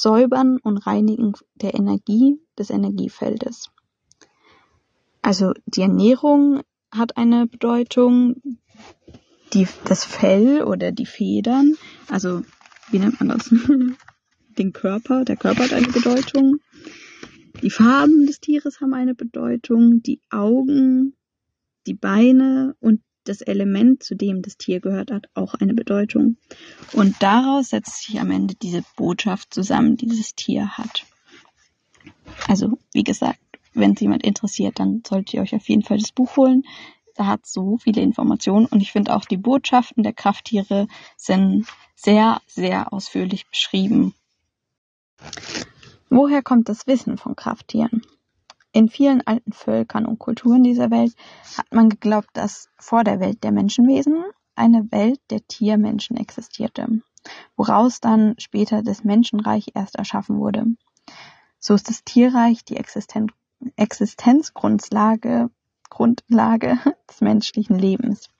Säubern 0.00 0.58
und 0.62 0.78
Reinigen 0.86 1.32
der 1.56 1.74
Energie 1.74 2.40
des 2.56 2.70
Energiefeldes. 2.70 3.70
Also 5.22 5.54
die 5.66 5.80
Ernährung 5.80 6.62
hat 6.92 7.16
eine 7.16 7.48
Bedeutung, 7.48 8.36
die, 9.52 9.66
das 9.86 10.04
Fell 10.04 10.62
oder 10.62 10.92
die 10.92 11.04
Federn, 11.04 11.74
also 12.08 12.42
wie 12.92 13.00
nennt 13.00 13.18
man 13.18 13.30
das? 13.30 13.52
Den 14.58 14.72
Körper, 14.72 15.24
der 15.24 15.36
Körper 15.36 15.64
hat 15.64 15.72
eine 15.72 15.88
Bedeutung. 15.88 16.58
Die 17.62 17.70
Farben 17.70 18.24
des 18.24 18.38
Tieres 18.38 18.80
haben 18.80 18.94
eine 18.94 19.16
Bedeutung, 19.16 20.00
die 20.02 20.20
Augen, 20.30 21.16
die 21.88 21.94
Beine 21.94 22.76
und 22.78 23.00
das 23.28 23.40
Element, 23.40 24.02
zu 24.02 24.14
dem 24.14 24.42
das 24.42 24.56
Tier 24.56 24.80
gehört 24.80 25.10
hat, 25.10 25.26
auch 25.34 25.54
eine 25.54 25.74
Bedeutung. 25.74 26.36
Und 26.92 27.16
daraus 27.20 27.70
setzt 27.70 28.02
sich 28.02 28.20
am 28.20 28.30
Ende 28.30 28.54
diese 28.54 28.82
Botschaft 28.96 29.52
zusammen, 29.52 29.96
die 29.96 30.06
dieses 30.06 30.34
Tier 30.34 30.78
hat. 30.78 31.06
Also, 32.46 32.78
wie 32.92 33.04
gesagt, 33.04 33.40
wenn 33.74 33.92
es 33.92 34.00
jemand 34.00 34.24
interessiert, 34.24 34.78
dann 34.78 35.02
solltet 35.06 35.34
ihr 35.34 35.42
euch 35.42 35.54
auf 35.54 35.68
jeden 35.68 35.82
Fall 35.82 35.98
das 35.98 36.12
Buch 36.12 36.36
holen. 36.36 36.64
Da 37.14 37.26
hat 37.26 37.46
so 37.46 37.78
viele 37.78 38.00
Informationen 38.00 38.66
und 38.66 38.80
ich 38.80 38.92
finde 38.92 39.14
auch 39.14 39.24
die 39.24 39.36
Botschaften 39.36 40.02
der 40.02 40.12
Krafttiere 40.12 40.86
sind 41.16 41.66
sehr, 41.96 42.40
sehr 42.46 42.92
ausführlich 42.92 43.48
beschrieben. 43.48 44.14
Woher 46.10 46.42
kommt 46.42 46.68
das 46.68 46.86
Wissen 46.86 47.18
von 47.18 47.34
Krafttieren? 47.34 48.02
In 48.78 48.88
vielen 48.88 49.26
alten 49.26 49.52
Völkern 49.52 50.06
und 50.06 50.20
Kulturen 50.20 50.62
dieser 50.62 50.92
Welt 50.92 51.12
hat 51.56 51.66
man 51.72 51.88
geglaubt, 51.88 52.28
dass 52.34 52.70
vor 52.78 53.02
der 53.02 53.18
Welt 53.18 53.42
der 53.42 53.50
Menschenwesen 53.50 54.22
eine 54.54 54.92
Welt 54.92 55.20
der 55.30 55.44
Tiermenschen 55.48 56.16
existierte, 56.16 56.86
woraus 57.56 57.98
dann 57.98 58.36
später 58.38 58.84
das 58.84 59.02
Menschenreich 59.02 59.72
erst 59.74 59.96
erschaffen 59.96 60.38
wurde. 60.38 60.64
So 61.58 61.74
ist 61.74 61.88
das 61.88 62.04
Tierreich 62.04 62.64
die 62.64 62.76
Existenz 62.76 63.32
Existenzgrundlage 63.74 65.50
Grundlage 65.90 66.78
des 67.10 67.20
menschlichen 67.20 67.76
Lebens. 67.76 68.30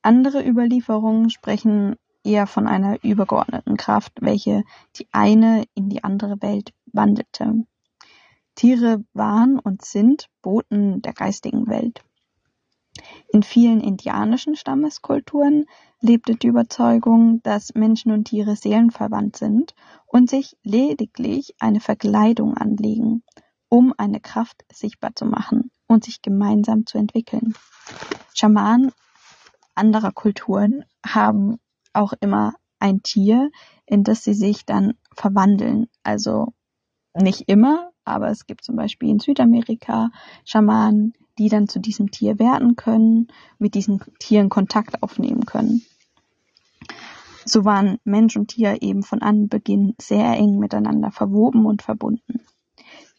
Andere 0.00 0.42
Überlieferungen 0.42 1.28
sprechen 1.28 1.96
eher 2.24 2.46
von 2.46 2.66
einer 2.66 3.04
übergeordneten 3.04 3.76
Kraft, 3.76 4.14
welche 4.22 4.64
die 4.96 5.06
eine 5.12 5.64
in 5.74 5.90
die 5.90 6.02
andere 6.02 6.40
Welt 6.40 6.72
wandelte. 6.94 7.66
Tiere 8.56 9.04
waren 9.12 9.58
und 9.58 9.84
sind 9.84 10.28
Boten 10.42 11.02
der 11.02 11.12
geistigen 11.12 11.68
Welt. 11.68 12.02
In 13.28 13.42
vielen 13.42 13.80
indianischen 13.80 14.56
Stammeskulturen 14.56 15.66
lebte 16.00 16.34
die 16.34 16.46
Überzeugung, 16.46 17.42
dass 17.42 17.74
Menschen 17.74 18.10
und 18.12 18.24
Tiere 18.24 18.56
seelenverwandt 18.56 19.36
sind 19.36 19.74
und 20.06 20.30
sich 20.30 20.56
lediglich 20.62 21.54
eine 21.58 21.80
Verkleidung 21.80 22.56
anlegen, 22.56 23.22
um 23.68 23.92
eine 23.98 24.20
Kraft 24.20 24.64
sichtbar 24.72 25.14
zu 25.14 25.26
machen 25.26 25.70
und 25.86 26.04
sich 26.04 26.22
gemeinsam 26.22 26.86
zu 26.86 26.98
entwickeln. 26.98 27.54
Schamanen 28.34 28.92
anderer 29.74 30.12
Kulturen 30.12 30.84
haben 31.04 31.58
auch 31.92 32.14
immer 32.20 32.54
ein 32.78 33.02
Tier, 33.02 33.50
in 33.84 34.04
das 34.04 34.24
sie 34.24 34.34
sich 34.34 34.64
dann 34.64 34.94
verwandeln. 35.14 35.88
Also 36.02 36.54
nicht 37.14 37.48
immer, 37.48 37.90
aber 38.06 38.28
es 38.28 38.46
gibt 38.46 38.64
zum 38.64 38.76
Beispiel 38.76 39.10
in 39.10 39.18
Südamerika 39.18 40.10
Schamanen, 40.44 41.14
die 41.38 41.48
dann 41.48 41.68
zu 41.68 41.80
diesem 41.80 42.10
Tier 42.10 42.38
werden 42.38 42.76
können, 42.76 43.28
mit 43.58 43.74
diesen 43.74 44.00
Tieren 44.18 44.48
Kontakt 44.48 45.02
aufnehmen 45.02 45.44
können. 45.44 45.82
So 47.44 47.64
waren 47.64 47.98
Mensch 48.04 48.36
und 48.36 48.48
Tier 48.48 48.82
eben 48.82 49.02
von 49.02 49.22
Anbeginn 49.22 49.94
sehr 50.00 50.32
eng 50.32 50.58
miteinander 50.58 51.10
verwoben 51.10 51.64
und 51.64 51.82
verbunden. 51.82 52.40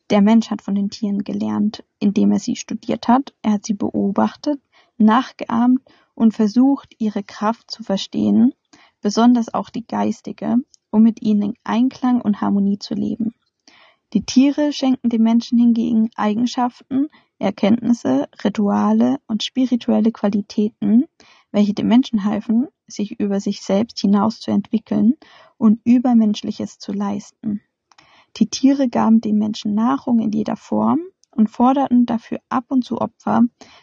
Der 0.09 0.21
Mensch 0.21 0.49
hat 0.49 0.61
von 0.61 0.75
den 0.75 0.89
Tieren 0.89 1.23
gelernt, 1.23 1.83
indem 1.99 2.31
er 2.31 2.39
sie 2.39 2.55
studiert 2.55 3.07
hat, 3.07 3.33
er 3.41 3.53
hat 3.53 3.65
sie 3.65 3.73
beobachtet, 3.73 4.61
nachgeahmt 4.97 5.81
und 6.15 6.33
versucht, 6.33 6.95
ihre 6.97 7.23
Kraft 7.23 7.69
zu 7.69 7.83
verstehen, 7.83 8.53
besonders 9.01 9.53
auch 9.53 9.69
die 9.69 9.85
geistige, 9.85 10.55
um 10.91 11.03
mit 11.03 11.21
ihnen 11.21 11.41
in 11.41 11.53
Einklang 11.63 12.21
und 12.21 12.41
Harmonie 12.41 12.79
zu 12.79 12.95
leben. 12.95 13.33
Die 14.13 14.25
Tiere 14.25 14.71
schenken 14.71 15.09
dem 15.09 15.23
Menschen 15.23 15.57
hingegen 15.57 16.09
Eigenschaften, 16.15 17.09
Erkenntnisse, 17.39 18.29
Rituale 18.41 19.17
und 19.27 19.43
spirituelle 19.43 20.13
Qualitäten, 20.13 21.05
welche 21.51 21.73
dem 21.73 21.89
Menschen 21.89 22.23
halfen, 22.23 22.67
sich 22.87 23.19
über 23.19 23.41
sich 23.41 23.61
selbst 23.61 23.99
hinaus 23.99 24.39
zu 24.39 24.51
entwickeln 24.51 25.15
und 25.57 25.81
Übermenschliches 25.83 26.79
zu 26.79 26.93
leisten. 26.93 27.61
Die 28.37 28.49
Tiere 28.49 28.87
gaben 28.87 29.19
dem 29.19 29.39
Menschen 29.39 29.75
Nahrung 29.75 30.19
in 30.19 30.31
jeder 30.31 30.55
Form 30.55 30.99
und 31.31 31.49
forderten 31.49 32.05
dafür 32.05 32.39
ab 32.47 32.65
und 32.69 32.85
zu 32.85 33.01
Opfer, 33.01 33.41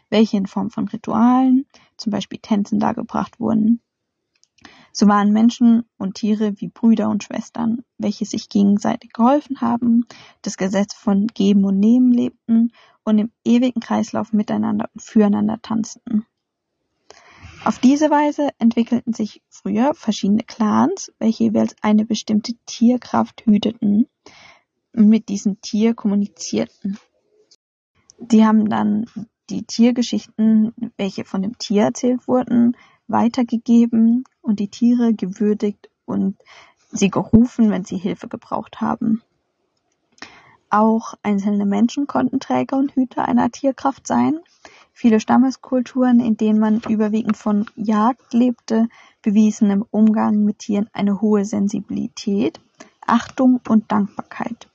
welche 0.09 0.39
in 0.39 0.47
Form 0.47 0.71
von 0.71 0.89
Ritualen, 0.89 1.67
zum 1.99 2.13
Beispiel 2.13 2.39
Tänzen, 2.41 2.79
dargebracht 2.81 3.41
wurden. 3.41 3.83
So 4.93 5.09
waren 5.09 5.33
Menschen 5.33 5.85
und 5.99 6.15
Tiere 6.15 6.61
wie 6.61 6.69
Brüder 6.69 7.09
und 7.09 7.25
Schwestern, 7.25 7.83
welche 7.99 8.25
sich 8.25 8.49
gegenseitig 8.49 9.13
geholfen 9.13 9.61
haben, 9.61 10.07
das 10.43 10.57
Gesetz 10.57 10.95
von 10.95 11.27
Geben 11.27 11.65
und 11.65 11.81
Nehmen 11.81 12.13
lebten 12.13 12.73
und 13.05 13.19
im 13.19 13.33
ewigen 13.45 13.81
Kreislauf 13.81 14.33
miteinander 14.33 14.89
und 14.95 15.03
füreinander 15.03 15.61
tanzten. 15.61 16.27
Auf 17.65 17.79
diese 17.79 18.11
Weise 18.11 18.51
entwickelten 18.59 19.15
sich 19.15 19.43
früher 19.49 19.95
verschiedene 19.95 20.43
Clans, 20.43 21.13
welche 21.19 21.45
jeweils 21.45 21.75
eine 21.81 22.05
bestimmte 22.05 22.53
Tierkraft 22.67 23.47
hüteten 23.47 24.07
und 24.95 25.09
mit 25.09 25.31
diesem 25.31 25.61
Tier 25.63 25.95
kommunizierten. 25.95 26.99
Die 28.19 28.45
haben 28.45 28.69
dann 28.69 29.07
die 29.51 29.65
Tiergeschichten, 29.65 30.75
welche 30.97 31.25
von 31.25 31.43
dem 31.43 31.57
Tier 31.59 31.85
erzählt 31.85 32.29
wurden, 32.29 32.77
weitergegeben 33.07 34.25
und 34.43 34.61
die 34.61 34.69
Tiere 34.69 35.15
gewürdigt 35.15 35.91
und 36.05 36.37
sie 36.91 37.11
gerufen, 37.11 37.71
wenn 37.71 37.85
sie 37.85 37.97
Hilfe 37.97 38.29
gebraucht 38.29 38.81
haben. 38.81 39.23
Auch 40.71 41.15
einzelne 41.23 41.67
Menschen 41.67 42.07
konnten 42.07 42.41
Träger 42.41 42.77
und 42.77 42.97
Hüter 42.97 43.27
einer 43.27 43.51
Tierkraft 43.51 44.09
sein. 44.09 44.41
Viele 44.93 45.21
Stammeskulturen, 45.21 46.19
in 46.19 46.37
denen 46.37 46.59
man 46.59 46.81
überwiegend 46.89 47.37
von 47.37 47.67
Jagd 47.77 48.33
lebte, 48.33 48.89
bewiesen 49.23 49.71
im 49.71 49.85
Umgang 49.91 50.45
mit 50.45 50.59
Tieren 50.59 50.91
eine 50.93 51.21
hohe 51.21 51.45
Sensibilität, 51.45 52.61
Achtung 53.07 53.61
und 53.69 53.93
Dankbarkeit. 53.93 54.69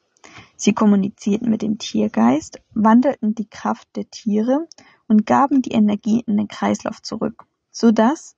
Sie 0.55 0.73
kommunizierten 0.73 1.49
mit 1.49 1.61
dem 1.61 1.77
Tiergeist, 1.77 2.61
wandelten 2.73 3.35
die 3.35 3.49
Kraft 3.49 3.87
der 3.95 4.09
Tiere 4.09 4.67
und 5.07 5.25
gaben 5.25 5.61
die 5.61 5.71
Energie 5.71 6.23
in 6.25 6.37
den 6.37 6.47
Kreislauf 6.47 7.01
zurück, 7.01 7.45
so 7.71 7.91
dass 7.91 8.35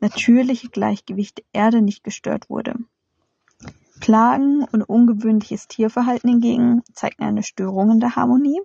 natürliche 0.00 0.68
Gleichgewicht 0.68 1.38
der 1.38 1.44
Erde 1.52 1.82
nicht 1.82 2.04
gestört 2.04 2.50
wurde. 2.50 2.74
Klagen 4.00 4.64
und 4.64 4.82
ungewöhnliches 4.82 5.68
Tierverhalten 5.68 6.28
hingegen 6.28 6.82
zeigten 6.92 7.22
eine 7.22 7.42
Störung 7.42 7.92
in 7.92 8.00
der 8.00 8.16
Harmonie, 8.16 8.60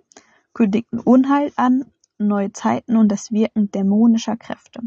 kündigten 0.52 1.00
Unheil 1.00 1.52
an, 1.56 1.86
neue 2.18 2.52
Zeiten 2.52 2.96
und 2.96 3.08
das 3.08 3.30
Wirken 3.30 3.70
dämonischer 3.70 4.36
Kräfte. 4.36 4.82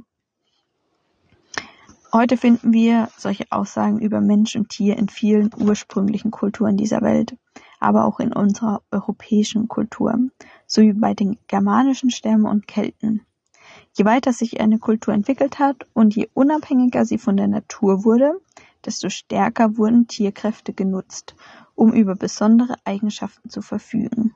Heute 2.11 2.37
finden 2.37 2.73
wir 2.73 3.09
solche 3.17 3.45
Aussagen 3.49 3.99
über 3.99 4.21
Mensch 4.21 4.55
und 4.55 4.69
Tier 4.69 4.97
in 4.97 5.09
vielen 5.09 5.49
ursprünglichen 5.57 6.29
Kulturen 6.29 6.77
dieser 6.77 7.01
Welt 7.01 7.35
aber 7.83 8.05
auch 8.05 8.21
in 8.21 8.31
unserer 8.31 8.81
europäischen 8.91 9.67
Kultur, 9.67 10.17
sowie 10.65 10.93
bei 10.93 11.13
den 11.13 11.37
germanischen 11.47 12.11
Stämmen 12.11 12.45
und 12.45 12.65
Kelten. 12.65 13.25
Je 13.95 14.05
weiter 14.05 14.33
sich 14.33 14.59
eine 14.59 14.79
Kultur 14.79 15.13
entwickelt 15.13 15.59
hat 15.59 15.85
und 15.93 16.15
je 16.15 16.27
unabhängiger 16.33 17.05
sie 17.05 17.19
von 17.19 17.37
der 17.37 17.47
Natur 17.47 18.03
wurde, 18.03 18.39
desto 18.85 19.09
stärker 19.09 19.77
wurden 19.77 20.07
Tierkräfte 20.07 20.73
genutzt, 20.73 21.35
um 21.75 21.93
über 21.93 22.15
besondere 22.15 22.75
Eigenschaften 22.85 23.49
zu 23.49 23.61
verfügen. 23.61 24.35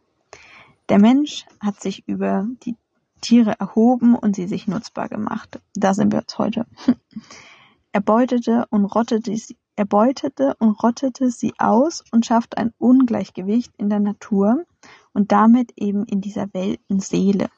Der 0.89 0.99
Mensch 0.99 1.45
hat 1.59 1.81
sich 1.81 2.07
über 2.07 2.47
die 2.63 2.75
Tiere 3.21 3.55
erhoben 3.59 4.15
und 4.15 4.35
sie 4.35 4.47
sich 4.47 4.67
nutzbar 4.67 5.09
gemacht. 5.09 5.59
Da 5.73 5.93
sind 5.93 6.13
wir 6.13 6.19
jetzt 6.19 6.37
heute. 6.37 6.65
Er 7.93 8.01
beutete 8.01 8.67
und 8.69 8.85
rottete 8.85 9.35
sie, 9.35 9.57
er 9.75 9.85
beutete 9.85 10.55
und 10.59 10.71
rottete 10.83 11.31
sie 11.31 11.53
aus 11.57 12.03
und 12.11 12.27
schafft 12.27 12.55
ein 12.55 12.71
Ungleichgewicht 12.77 13.71
in 13.77 13.89
der 13.89 13.99
Natur 13.99 14.65
und 15.13 15.31
damit 15.31 15.71
eben 15.77 16.05
in 16.05 16.21
dieser 16.21 16.53
Weltenseele, 16.53 17.49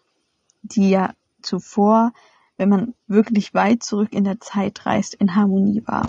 die 0.61 0.91
ja 0.91 1.11
zuvor, 1.41 2.13
wenn 2.57 2.69
man 2.69 2.93
wirklich 3.07 3.53
weit 3.53 3.83
zurück 3.83 4.13
in 4.13 4.23
der 4.23 4.39
Zeit 4.39 4.85
reist, 4.85 5.13
in 5.13 5.35
Harmonie 5.35 5.83
war. 5.85 6.07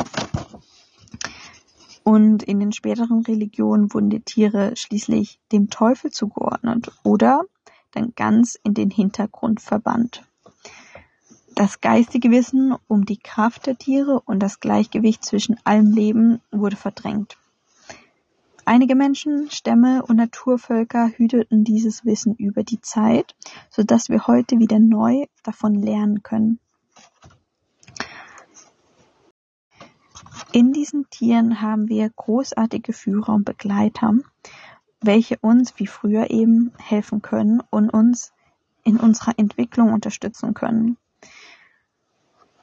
Und 2.02 2.42
in 2.42 2.58
den 2.60 2.72
späteren 2.72 3.22
Religionen 3.22 3.92
wurden 3.92 4.10
die 4.10 4.20
Tiere 4.20 4.74
schließlich 4.74 5.38
dem 5.52 5.70
Teufel 5.70 6.10
zugeordnet 6.10 6.90
oder 7.04 7.44
dann 7.92 8.14
ganz 8.16 8.58
in 8.62 8.74
den 8.74 8.90
Hintergrund 8.90 9.60
verbannt. 9.60 10.24
Das 11.54 11.80
geistige 11.80 12.30
Wissen 12.30 12.74
um 12.88 13.04
die 13.04 13.18
Kraft 13.18 13.66
der 13.66 13.76
Tiere 13.76 14.20
und 14.20 14.40
das 14.40 14.60
Gleichgewicht 14.60 15.24
zwischen 15.24 15.56
allem 15.64 15.92
Leben 15.92 16.40
wurde 16.50 16.76
verdrängt. 16.76 17.36
Einige 18.64 18.94
Menschen, 18.94 19.50
Stämme 19.50 20.02
und 20.02 20.16
Naturvölker 20.16 21.08
hüteten 21.08 21.64
dieses 21.64 22.04
Wissen 22.04 22.34
über 22.36 22.62
die 22.62 22.80
Zeit, 22.80 23.34
so 23.70 23.82
dass 23.82 24.08
wir 24.08 24.26
heute 24.26 24.58
wieder 24.58 24.78
neu 24.78 25.26
davon 25.42 25.74
lernen 25.74 26.22
können. 26.22 26.60
In 30.52 30.72
diesen 30.72 31.08
Tieren 31.10 31.60
haben 31.60 31.88
wir 31.88 32.10
großartige 32.10 32.92
Führer 32.92 33.34
und 33.34 33.44
Begleiter, 33.44 34.14
welche 35.00 35.38
uns 35.38 35.78
wie 35.78 35.86
früher 35.86 36.30
eben 36.30 36.72
helfen 36.78 37.22
können 37.22 37.62
und 37.70 37.90
uns 37.90 38.32
in 38.82 38.96
unserer 38.96 39.38
Entwicklung 39.38 39.92
unterstützen 39.92 40.54
können. 40.54 40.96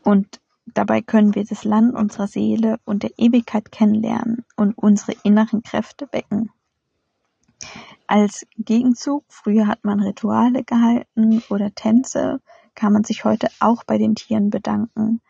Und 0.04 0.42
dabei 0.74 1.02
können 1.02 1.36
wir 1.36 1.46
das 1.46 1.64
Land 1.64 1.96
unserer 1.96 2.28
Seele 2.28 2.78
und 2.86 3.04
der 3.04 3.12
Ewigkeit 3.18 3.72
kennenlernen 3.72 4.46
und 4.56 4.78
unsere 4.78 5.14
inneren 5.24 5.64
Kräfte 5.64 6.08
wecken. 6.12 6.52
Als 8.08 8.46
Gegenzug, 8.58 9.26
früher 9.28 9.68
hat 9.68 9.84
man 9.84 10.00
Rituale 10.00 10.64
gehalten 10.64 11.44
oder 11.50 11.74
Tänze, 11.74 12.42
kann 12.76 12.94
man 12.94 13.04
sich 13.04 13.26
heute 13.26 13.50
auch 13.60 13.84
bei 13.84 13.98
den 13.98 14.16
Tieren 14.16 14.50
bedanken, 14.50 15.22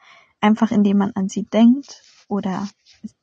einfach 0.41 0.71
indem 0.71 0.97
man 0.97 1.11
an 1.13 1.29
sie 1.29 1.43
denkt 1.43 2.03
oder 2.27 2.67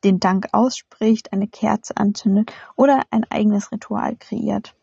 den 0.02 0.18
Dank 0.18 0.49
ausspricht, 0.52 1.33
eine 1.33 1.47
Kerze 1.47 1.97
anzündet 1.97 2.52
oder 2.75 3.02
ein 3.11 3.25
eigenes 3.30 3.71
Ritual 3.71 4.16
kreiert, 4.16 4.75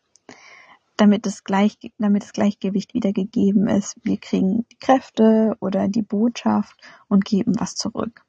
damit 1.02 1.26
das, 1.26 1.44
Gleich, 1.44 1.80
damit 1.98 2.22
das 2.22 2.32
Gleichgewicht 2.32 2.94
wieder 2.94 3.12
gegeben 3.12 3.68
ist. 3.68 3.96
Wir 4.04 4.18
kriegen 4.18 4.68
die 4.72 4.78
Kräfte 4.78 5.58
oder 5.60 5.88
die 5.88 6.04
Botschaft 6.04 6.80
und 7.08 7.26
geben 7.26 7.60
was 7.60 7.74
zurück. 7.74 8.24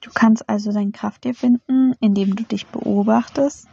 Du 0.00 0.10
kannst 0.12 0.48
also 0.48 0.72
deine 0.72 0.90
Kraft 0.90 1.22
hier 1.24 1.34
finden, 1.34 1.94
indem 2.00 2.34
du 2.34 2.42
dich 2.42 2.66
beobachtest, 2.66 3.68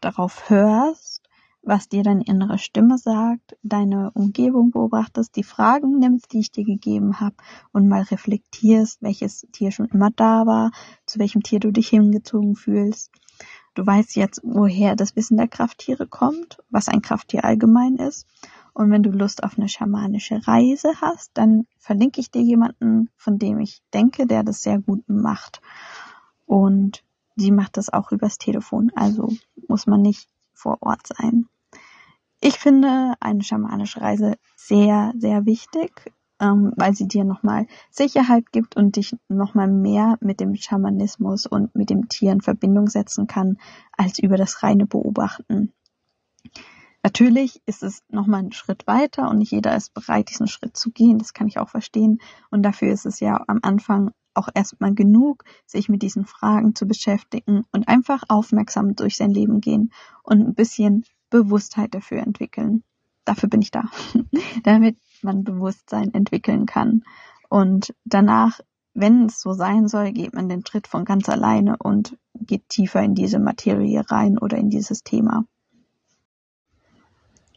darauf 0.00 0.48
hörst 0.48 1.20
was 1.62 1.88
dir 1.88 2.02
deine 2.02 2.24
innere 2.24 2.58
Stimme 2.58 2.96
sagt, 2.96 3.56
deine 3.62 4.10
Umgebung 4.12 4.70
beobachtest, 4.70 5.36
die 5.36 5.42
Fragen 5.42 5.98
nimmst, 5.98 6.32
die 6.32 6.40
ich 6.40 6.50
dir 6.50 6.64
gegeben 6.64 7.20
habe 7.20 7.36
und 7.72 7.86
mal 7.86 8.02
reflektierst, 8.02 9.02
welches 9.02 9.46
Tier 9.52 9.70
schon 9.70 9.86
immer 9.86 10.10
da 10.10 10.46
war, 10.46 10.70
zu 11.04 11.18
welchem 11.18 11.42
Tier 11.42 11.60
du 11.60 11.70
dich 11.70 11.88
hingezogen 11.88 12.54
fühlst. 12.54 13.10
Du 13.74 13.86
weißt 13.86 14.16
jetzt, 14.16 14.40
woher 14.42 14.96
das 14.96 15.14
Wissen 15.16 15.36
der 15.36 15.48
Krafttiere 15.48 16.06
kommt, 16.06 16.58
was 16.70 16.88
ein 16.88 17.02
Krafttier 17.02 17.44
allgemein 17.44 17.96
ist. 17.96 18.26
Und 18.72 18.90
wenn 18.90 19.02
du 19.02 19.10
Lust 19.10 19.42
auf 19.44 19.58
eine 19.58 19.68
schamanische 19.68 20.46
Reise 20.46 20.92
hast, 21.00 21.30
dann 21.34 21.66
verlinke 21.78 22.20
ich 22.20 22.30
dir 22.30 22.42
jemanden, 22.42 23.10
von 23.16 23.38
dem 23.38 23.58
ich 23.60 23.82
denke, 23.92 24.26
der 24.26 24.42
das 24.42 24.62
sehr 24.62 24.78
gut 24.78 25.08
macht. 25.08 25.60
Und 26.46 27.04
sie 27.36 27.52
macht 27.52 27.76
das 27.76 27.92
auch 27.92 28.12
übers 28.12 28.38
Telefon, 28.38 28.90
also 28.94 29.32
muss 29.68 29.86
man 29.86 30.02
nicht 30.02 30.28
vor 30.52 30.78
Ort 30.80 31.06
sein. 31.06 31.46
Ich 32.40 32.58
finde 32.58 33.14
eine 33.20 33.42
schamanische 33.42 34.00
Reise 34.00 34.36
sehr, 34.56 35.12
sehr 35.16 35.46
wichtig, 35.46 36.12
ähm, 36.40 36.72
weil 36.76 36.94
sie 36.94 37.06
dir 37.06 37.24
nochmal 37.24 37.66
Sicherheit 37.90 38.50
gibt 38.52 38.76
und 38.76 38.96
dich 38.96 39.14
nochmal 39.28 39.68
mehr 39.68 40.16
mit 40.20 40.40
dem 40.40 40.54
Schamanismus 40.56 41.46
und 41.46 41.74
mit 41.74 41.90
dem 41.90 42.08
Tier 42.08 42.32
in 42.32 42.40
Verbindung 42.40 42.88
setzen 42.88 43.26
kann, 43.26 43.58
als 43.96 44.18
über 44.18 44.36
das 44.36 44.62
reine 44.62 44.86
Beobachten. 44.86 45.72
Natürlich 47.02 47.62
ist 47.64 47.82
es 47.82 48.02
nochmal 48.08 48.42
ein 48.42 48.52
Schritt 48.52 48.86
weiter 48.86 49.30
und 49.30 49.38
nicht 49.38 49.52
jeder 49.52 49.74
ist 49.74 49.94
bereit, 49.94 50.28
diesen 50.30 50.48
Schritt 50.48 50.76
zu 50.76 50.90
gehen. 50.90 51.18
Das 51.18 51.32
kann 51.32 51.48
ich 51.48 51.58
auch 51.58 51.70
verstehen. 51.70 52.20
Und 52.50 52.62
dafür 52.62 52.92
ist 52.92 53.06
es 53.06 53.20
ja 53.20 53.42
am 53.46 53.60
Anfang 53.62 54.10
auch 54.34 54.48
erstmal 54.54 54.94
genug, 54.94 55.44
sich 55.66 55.88
mit 55.88 56.02
diesen 56.02 56.26
Fragen 56.26 56.74
zu 56.74 56.86
beschäftigen 56.86 57.64
und 57.72 57.88
einfach 57.88 58.22
aufmerksam 58.28 58.94
durch 58.94 59.16
sein 59.16 59.30
Leben 59.30 59.60
gehen 59.60 59.92
und 60.22 60.40
ein 60.40 60.54
bisschen 60.54 61.04
Bewusstheit 61.30 61.94
dafür 61.94 62.18
entwickeln. 62.18 62.84
Dafür 63.24 63.48
bin 63.48 63.62
ich 63.62 63.70
da, 63.70 63.84
damit 64.62 64.96
man 65.22 65.44
Bewusstsein 65.44 66.12
entwickeln 66.14 66.66
kann. 66.66 67.02
Und 67.48 67.94
danach, 68.04 68.60
wenn 68.94 69.26
es 69.26 69.40
so 69.40 69.52
sein 69.52 69.88
soll, 69.88 70.12
geht 70.12 70.34
man 70.34 70.48
den 70.48 70.64
Schritt 70.64 70.86
von 70.86 71.04
ganz 71.04 71.28
alleine 71.28 71.76
und 71.78 72.16
geht 72.34 72.68
tiefer 72.68 73.02
in 73.02 73.14
diese 73.14 73.38
Materie 73.38 74.02
rein 74.10 74.38
oder 74.38 74.56
in 74.56 74.70
dieses 74.70 75.02
Thema. 75.02 75.44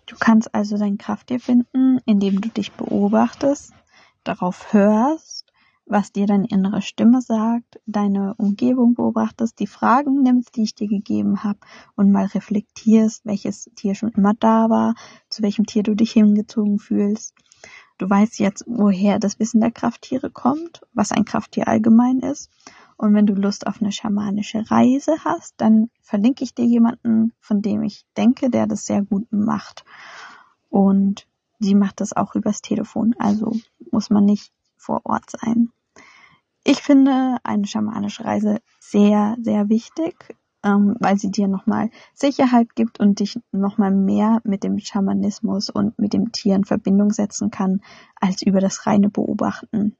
Du 0.05 0.15
kannst 0.19 0.53
also 0.53 0.77
deine 0.77 0.97
Kraft 0.97 1.29
hier 1.29 1.39
finden, 1.39 1.99
indem 2.05 2.41
du 2.41 2.49
dich 2.49 2.71
beobachtest, 2.73 3.73
darauf 4.23 4.73
hörst 4.73 5.43
was 5.85 6.11
dir 6.11 6.27
deine 6.27 6.47
innere 6.47 6.81
Stimme 6.81 7.21
sagt, 7.21 7.79
deine 7.85 8.35
Umgebung 8.35 8.93
beobachtest, 8.93 9.59
die 9.59 9.67
Fragen 9.67 10.21
nimmst, 10.21 10.55
die 10.55 10.63
ich 10.63 10.75
dir 10.75 10.87
gegeben 10.87 11.43
habe 11.43 11.59
und 11.95 12.11
mal 12.11 12.25
reflektierst, 12.25 13.25
welches 13.25 13.69
Tier 13.75 13.95
schon 13.95 14.11
immer 14.11 14.33
da 14.33 14.69
war, 14.69 14.95
zu 15.29 15.43
welchem 15.43 15.65
Tier 15.65 15.83
du 15.83 15.95
dich 15.95 16.11
hingezogen 16.11 16.79
fühlst. 16.79 17.33
Du 18.03 18.09
weißt 18.09 18.37
jetzt, 18.39 18.65
woher 18.67 19.17
das 19.17 19.39
Wissen 19.39 19.61
der 19.61 19.71
Krafttiere 19.71 20.29
kommt, 20.29 20.81
was 20.91 21.13
ein 21.13 21.23
Krafttier 21.23 21.69
allgemein 21.69 22.19
ist. 22.19 22.51
Und 22.97 23.13
wenn 23.13 23.25
du 23.25 23.33
Lust 23.33 23.65
auf 23.65 23.81
eine 23.81 23.93
schamanische 23.93 24.69
Reise 24.69 25.15
hast, 25.23 25.53
dann 25.55 25.89
verlinke 26.01 26.43
ich 26.43 26.53
dir 26.53 26.65
jemanden, 26.65 27.31
von 27.39 27.61
dem 27.61 27.81
ich 27.81 28.05
denke, 28.17 28.49
der 28.49 28.67
das 28.67 28.85
sehr 28.85 29.03
gut 29.03 29.31
macht. 29.31 29.85
Und 30.67 31.29
sie 31.59 31.75
macht 31.75 32.01
das 32.01 32.11
auch 32.11 32.35
übers 32.35 32.61
Telefon, 32.61 33.15
also 33.19 33.53
muss 33.89 34.09
man 34.09 34.25
nicht 34.25 34.51
vor 34.75 34.99
Ort 35.05 35.29
sein. 35.29 35.69
Ich 36.65 36.81
finde 36.81 37.37
eine 37.43 37.67
schamanische 37.67 38.25
Reise 38.25 38.59
sehr, 38.81 39.37
sehr 39.39 39.69
wichtig, 39.69 40.35
ähm, 40.63 40.95
weil 40.99 41.17
sie 41.17 41.31
dir 41.31 41.47
nochmal 41.47 41.89
Sicherheit 42.13 42.75
gibt 42.75 42.99
und 42.99 43.19
dich 43.19 43.39
nochmal 43.51 43.91
mehr 43.91 44.41
mit 44.43 44.63
dem 44.63 44.79
Schamanismus 44.79 45.69
und 45.69 45.97
mit 45.99 46.13
dem 46.13 46.31
Tier 46.31 46.55
in 46.55 46.65
Verbindung 46.65 47.11
setzen 47.11 47.51
kann, 47.51 47.81
als 48.15 48.41
über 48.41 48.59
das 48.59 48.85
reine 48.85 49.09
Beobachten. 49.09 49.95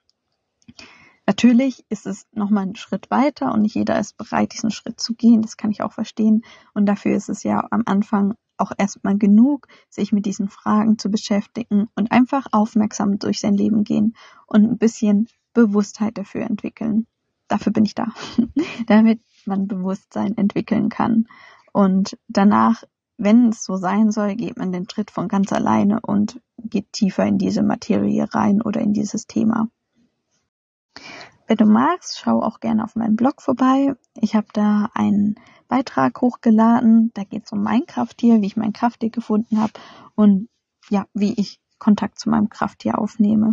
Natürlich 1.25 1.85
ist 1.89 2.05
es 2.05 2.27
nochmal 2.33 2.67
ein 2.67 2.75
Schritt 2.75 3.09
weiter 3.09 3.53
und 3.53 3.61
nicht 3.61 3.75
jeder 3.75 3.97
ist 3.97 4.17
bereit, 4.17 4.53
diesen 4.53 4.71
Schritt 4.71 4.99
zu 4.99 5.13
gehen. 5.13 5.41
Das 5.41 5.55
kann 5.55 5.71
ich 5.71 5.81
auch 5.81 5.93
verstehen. 5.93 6.43
Und 6.73 6.85
dafür 6.85 7.15
ist 7.15 7.29
es 7.29 7.43
ja 7.43 7.65
am 7.71 7.83
Anfang 7.85 8.33
auch 8.57 8.71
erstmal 8.77 9.17
genug, 9.17 9.67
sich 9.89 10.11
mit 10.11 10.25
diesen 10.25 10.49
Fragen 10.49 10.97
zu 10.97 11.09
beschäftigen 11.09 11.87
und 11.95 12.11
einfach 12.11 12.47
aufmerksam 12.51 13.19
durch 13.19 13.39
sein 13.39 13.55
Leben 13.55 13.83
gehen 13.83 14.15
und 14.47 14.63
ein 14.63 14.77
bisschen 14.77 15.27
Bewusstheit 15.53 16.17
dafür 16.17 16.41
entwickeln. 16.43 17.07
Dafür 17.47 17.71
bin 17.71 17.85
ich 17.85 17.95
da, 17.95 18.07
damit 18.87 19.21
man 19.47 19.67
Bewusstsein 19.67 20.37
entwickeln 20.37 20.89
kann. 20.89 21.27
Und 21.71 22.17
danach, 22.27 22.83
wenn 23.17 23.49
es 23.49 23.63
so 23.63 23.77
sein 23.77 24.11
soll, 24.11 24.35
geht 24.35 24.57
man 24.57 24.71
den 24.71 24.89
Schritt 24.89 25.11
von 25.11 25.27
ganz 25.27 25.51
alleine 25.51 25.99
und 26.01 26.39
geht 26.57 26.91
tiefer 26.93 27.25
in 27.25 27.37
diese 27.37 27.63
Materie 27.63 28.27
rein 28.33 28.61
oder 28.61 28.81
in 28.81 28.93
dieses 28.93 29.27
Thema. 29.27 29.67
Wenn 31.47 31.57
du 31.57 31.65
magst, 31.65 32.19
schau 32.19 32.41
auch 32.41 32.59
gerne 32.59 32.83
auf 32.83 32.95
meinem 32.95 33.15
Blog 33.15 33.41
vorbei. 33.41 33.95
Ich 34.15 34.35
habe 34.35 34.47
da 34.53 34.89
einen 34.93 35.35
Beitrag 35.67 36.21
hochgeladen. 36.21 37.11
Da 37.13 37.23
geht 37.23 37.45
es 37.45 37.51
um 37.51 37.63
mein 37.63 37.85
Krafttier, 37.85 38.41
wie 38.41 38.47
ich 38.47 38.57
mein 38.57 38.73
Krafttier 38.73 39.09
gefunden 39.09 39.59
habe 39.59 39.73
und 40.15 40.47
ja, 40.89 41.05
wie 41.13 41.33
ich 41.33 41.59
Kontakt 41.79 42.19
zu 42.19 42.29
meinem 42.29 42.49
Krafttier 42.49 42.97
aufnehme. 42.97 43.51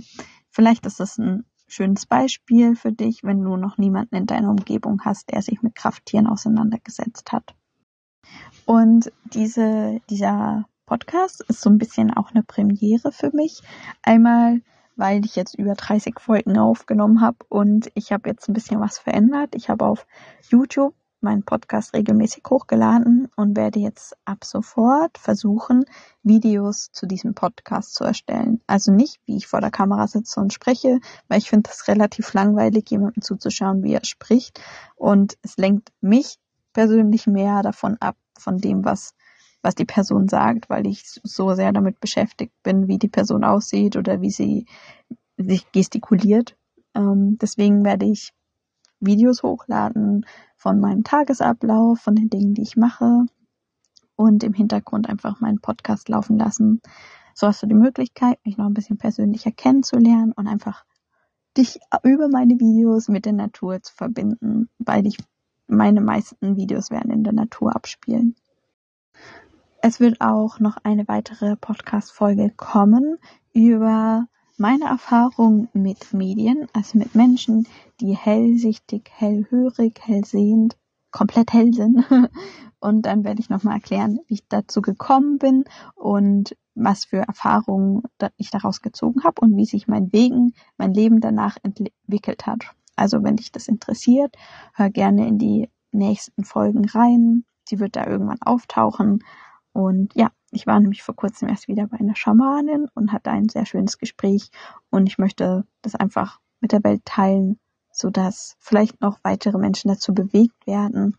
Vielleicht 0.51 0.87
ist 0.87 1.01
das 1.01 1.19
ein 1.19 1.45
schönes 1.71 2.07
Beispiel 2.07 2.77
für 2.77 2.93
dich, 2.93 3.23
wenn 3.23 3.43
du 3.43 3.57
noch 3.57 3.79
niemanden 3.79 4.17
in 4.17 4.27
deiner 4.27 4.51
Umgebung 4.51 5.01
hast, 5.05 5.31
der 5.31 5.43
sich 5.43 5.63
mit 5.63 5.75
Krafttieren 5.75 6.27
auseinandergesetzt 6.27 7.33
hat. 7.33 7.55
Und 8.67 9.13
diese, 9.33 10.01
dieser 10.11 10.67
Podcast 10.87 11.43
ist 11.49 11.61
so 11.61 11.71
ein 11.71 11.79
bisschen 11.79 12.13
auch 12.13 12.31
eine 12.33 12.43
Premiere 12.43 13.13
für 13.13 13.31
mich. 13.35 13.63
Einmal, 14.03 14.61
weil 14.97 15.25
ich 15.25 15.37
jetzt 15.37 15.55
über 15.55 15.75
30 15.75 16.19
Folgen 16.19 16.59
aufgenommen 16.59 17.21
habe 17.21 17.39
und 17.49 17.91
ich 17.95 18.13
habe 18.13 18.29
jetzt 18.29 18.49
ein 18.49 18.53
bisschen 18.53 18.81
was 18.81 18.99
verändert. 18.99 19.55
Ich 19.55 19.71
habe 19.71 19.87
auf 19.87 20.07
YouTube 20.49 20.95
meinen 21.23 21.43
Podcast 21.43 21.95
regelmäßig 21.95 22.43
hochgeladen 22.49 23.29
und 23.37 23.57
werde 23.57 23.81
jetzt 23.81 24.17
ab 24.25 24.45
sofort 24.45 25.19
versuchen, 25.19 25.85
Videos 26.23 26.91
zu 26.93 27.07
diesem 27.07 27.35
Podcast 27.35 27.95
zu 27.95 28.05
erstellen. 28.05 28.61
Also 28.67 28.93
nicht, 28.93 29.21
wie 29.27 29.37
ich 29.37 29.47
vor 29.47 29.61
der 29.61 29.71
Kamera 29.71 30.07
sitze 30.07 30.41
und 30.41 30.53
spreche, 30.53 31.01
weil 31.29 31.39
ich 31.39 31.51
finde 31.51 31.71
es 31.73 31.89
relativ 31.89 32.33
langweilig, 32.33 32.91
jemandem 32.91 33.23
zuzuschauen, 33.23 33.83
wie 33.83 33.95
er 33.95 34.05
spricht. 34.05 34.61
Und 34.97 35.37
es 35.43 35.57
lenkt 35.57 35.93
mich 36.01 36.39
persönlich 36.73 37.27
mehr 37.27 37.63
davon 37.63 37.97
ab, 38.01 38.17
von 38.39 38.59
dem, 38.59 38.85
was, 38.85 39.15
was 39.63 39.75
die 39.75 39.85
Person 39.85 40.29
sagt, 40.29 40.71
weil 40.71 40.87
ich 40.87 41.05
so 41.23 41.55
sehr 41.55 41.73
damit 41.73 42.01
beschäftigt 42.01 42.55
bin, 42.63 42.89
wie 42.89 42.99
die 42.99 43.09
Person 43.09 43.45
aussieht 43.45 43.97
oder 43.97 44.21
wie 44.21 44.31
sie 44.31 44.67
sich 45.37 45.71
gestikuliert. 45.73 46.57
Ähm, 46.95 47.39
deswegen 47.41 47.85
werde 47.85 48.07
ich 48.07 48.33
Videos 49.01 49.43
hochladen 49.43 50.27
von 50.61 50.79
meinem 50.79 51.05
Tagesablauf, 51.05 52.01
von 52.01 52.15
den 52.15 52.29
Dingen, 52.29 52.53
die 52.53 52.61
ich 52.61 52.77
mache 52.77 53.25
und 54.15 54.45
im 54.45 54.53
Hintergrund 54.53 55.09
einfach 55.09 55.41
meinen 55.41 55.59
Podcast 55.59 56.11
laufen 56.11 56.39
lassen. 56.39 56.83
So 57.35 57.47
hast 57.47 57.63
du 57.63 57.67
die 57.67 57.75
Möglichkeit, 57.75 58.39
mich 58.45 58.59
noch 58.59 58.67
ein 58.67 58.75
bisschen 58.75 58.99
persönlicher 58.99 59.53
kennenzulernen 59.53 60.33
und 60.33 60.47
einfach 60.47 60.85
dich 61.57 61.81
über 62.03 62.29
meine 62.29 62.61
Videos 62.61 63.09
mit 63.09 63.25
der 63.25 63.33
Natur 63.33 63.83
zu 63.83 63.95
verbinden, 63.95 64.69
weil 64.79 65.07
ich 65.07 65.17
meine 65.67 66.03
meisten 66.03 66.57
Videos 66.57 66.91
werden 66.91 67.11
in 67.11 67.25
der 67.25 67.33
Natur 67.33 67.75
abspielen. 67.75 68.37
Es 69.81 69.99
wird 69.99 70.21
auch 70.21 70.61
noch 70.61 70.77
eine 70.83 71.09
weitere 71.09 71.57
Podcast-Folge 71.57 72.53
kommen 72.55 73.17
über 73.55 74.27
meine 74.59 74.85
Erfahrung 74.85 75.69
mit 75.73 76.13
Medien, 76.13 76.67
also 76.75 76.99
mit 76.99 77.15
Menschen, 77.15 77.67
die 78.01 78.17
hellsichtig, 78.17 79.11
hellhörig, 79.15 80.01
hellsehend, 80.01 80.77
komplett 81.11 81.53
hell 81.53 81.73
sind. 81.73 82.05
Und 82.81 83.07
dann 83.07 83.25
werde 83.25 83.41
ich 83.41 83.51
nochmal 83.51 83.75
erklären, 83.75 84.21
wie 84.27 84.35
ich 84.35 84.49
dazu 84.49 84.81
gekommen 84.81 85.39
bin 85.39 85.65
und 85.97 86.57
was 86.75 87.05
für 87.05 87.19
Erfahrungen 87.19 88.03
ich 88.39 88.49
daraus 88.49 88.81
gezogen 88.81 89.23
habe 89.23 89.43
und 89.43 89.55
wie 89.55 89.67
sich 89.67 89.87
mein 89.87 90.11
Wegen, 90.15 90.55
mein 90.79 90.95
Leben 90.95 91.21
danach 91.21 91.59
entwickelt 91.63 92.47
hat. 92.47 92.71
Also 92.97 93.23
wenn 93.23 93.37
dich 93.37 93.53
das 93.53 93.69
interessiert, 93.69 94.35
hör 94.73 94.89
gerne 94.89 95.29
in 95.29 95.37
die 95.37 95.69
nächsten 95.93 96.45
Folgen 96.45 96.87
rein. 96.89 97.45
Sie 97.69 97.81
wird 97.81 97.97
da 97.97 98.07
irgendwann 98.07 98.41
auftauchen. 98.41 99.23
Und 99.73 100.15
ja, 100.15 100.31
ich 100.51 100.67
war 100.67 100.81
nämlich 100.81 101.03
vor 101.03 101.15
kurzem 101.15 101.49
erst 101.49 101.69
wieder 101.69 101.87
bei 101.87 101.99
einer 101.99 102.17
Schamanin 102.17 102.87
und 102.95 103.13
hatte 103.13 103.31
ein 103.31 103.51
sehr 103.51 103.67
schönes 103.67 103.99
Gespräch 103.99 104.51
und 104.89 105.07
ich 105.07 105.19
möchte 105.19 105.65
das 105.83 105.95
einfach 105.95 106.41
mit 106.61 106.73
der 106.73 106.83
Welt 106.83 107.05
teilen, 107.05 107.60
so 107.91 108.11
dass 108.11 108.57
vielleicht 108.59 109.01
noch 109.01 109.19
weitere 109.23 109.59
Menschen 109.59 109.89
dazu 109.89 110.15
bewegt 110.15 110.67
werden, 110.67 111.17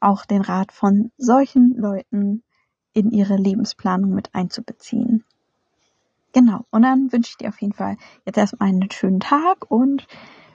auch 0.00 0.24
den 0.24 0.42
Rat 0.42 0.72
von 0.72 1.12
solchen 1.18 1.76
Leuten 1.76 2.42
in 2.92 3.10
ihre 3.10 3.36
Lebensplanung 3.36 4.10
mit 4.14 4.34
einzubeziehen. 4.34 5.24
Genau. 6.32 6.64
Und 6.70 6.82
dann 6.82 7.12
wünsche 7.12 7.30
ich 7.30 7.36
dir 7.36 7.48
auf 7.48 7.60
jeden 7.60 7.72
Fall 7.72 7.96
jetzt 8.24 8.38
erstmal 8.38 8.68
einen 8.68 8.90
schönen 8.90 9.20
Tag 9.20 9.70
und 9.70 10.06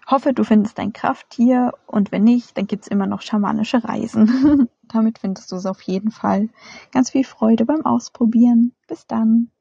hoffe, 0.07 0.33
du 0.33 0.43
findest 0.43 0.77
dein 0.77 0.93
Krafttier 0.93 1.73
und 1.87 2.11
wenn 2.11 2.23
nicht, 2.23 2.57
dann 2.57 2.67
gibt's 2.67 2.87
immer 2.87 3.07
noch 3.07 3.21
schamanische 3.21 3.83
Reisen. 3.83 4.69
Damit 4.83 5.19
findest 5.19 5.51
du 5.51 5.55
es 5.55 5.65
auf 5.65 5.81
jeden 5.81 6.11
Fall. 6.11 6.49
Ganz 6.91 7.09
viel 7.11 7.23
Freude 7.23 7.65
beim 7.65 7.85
Ausprobieren. 7.85 8.73
Bis 8.87 9.07
dann. 9.07 9.51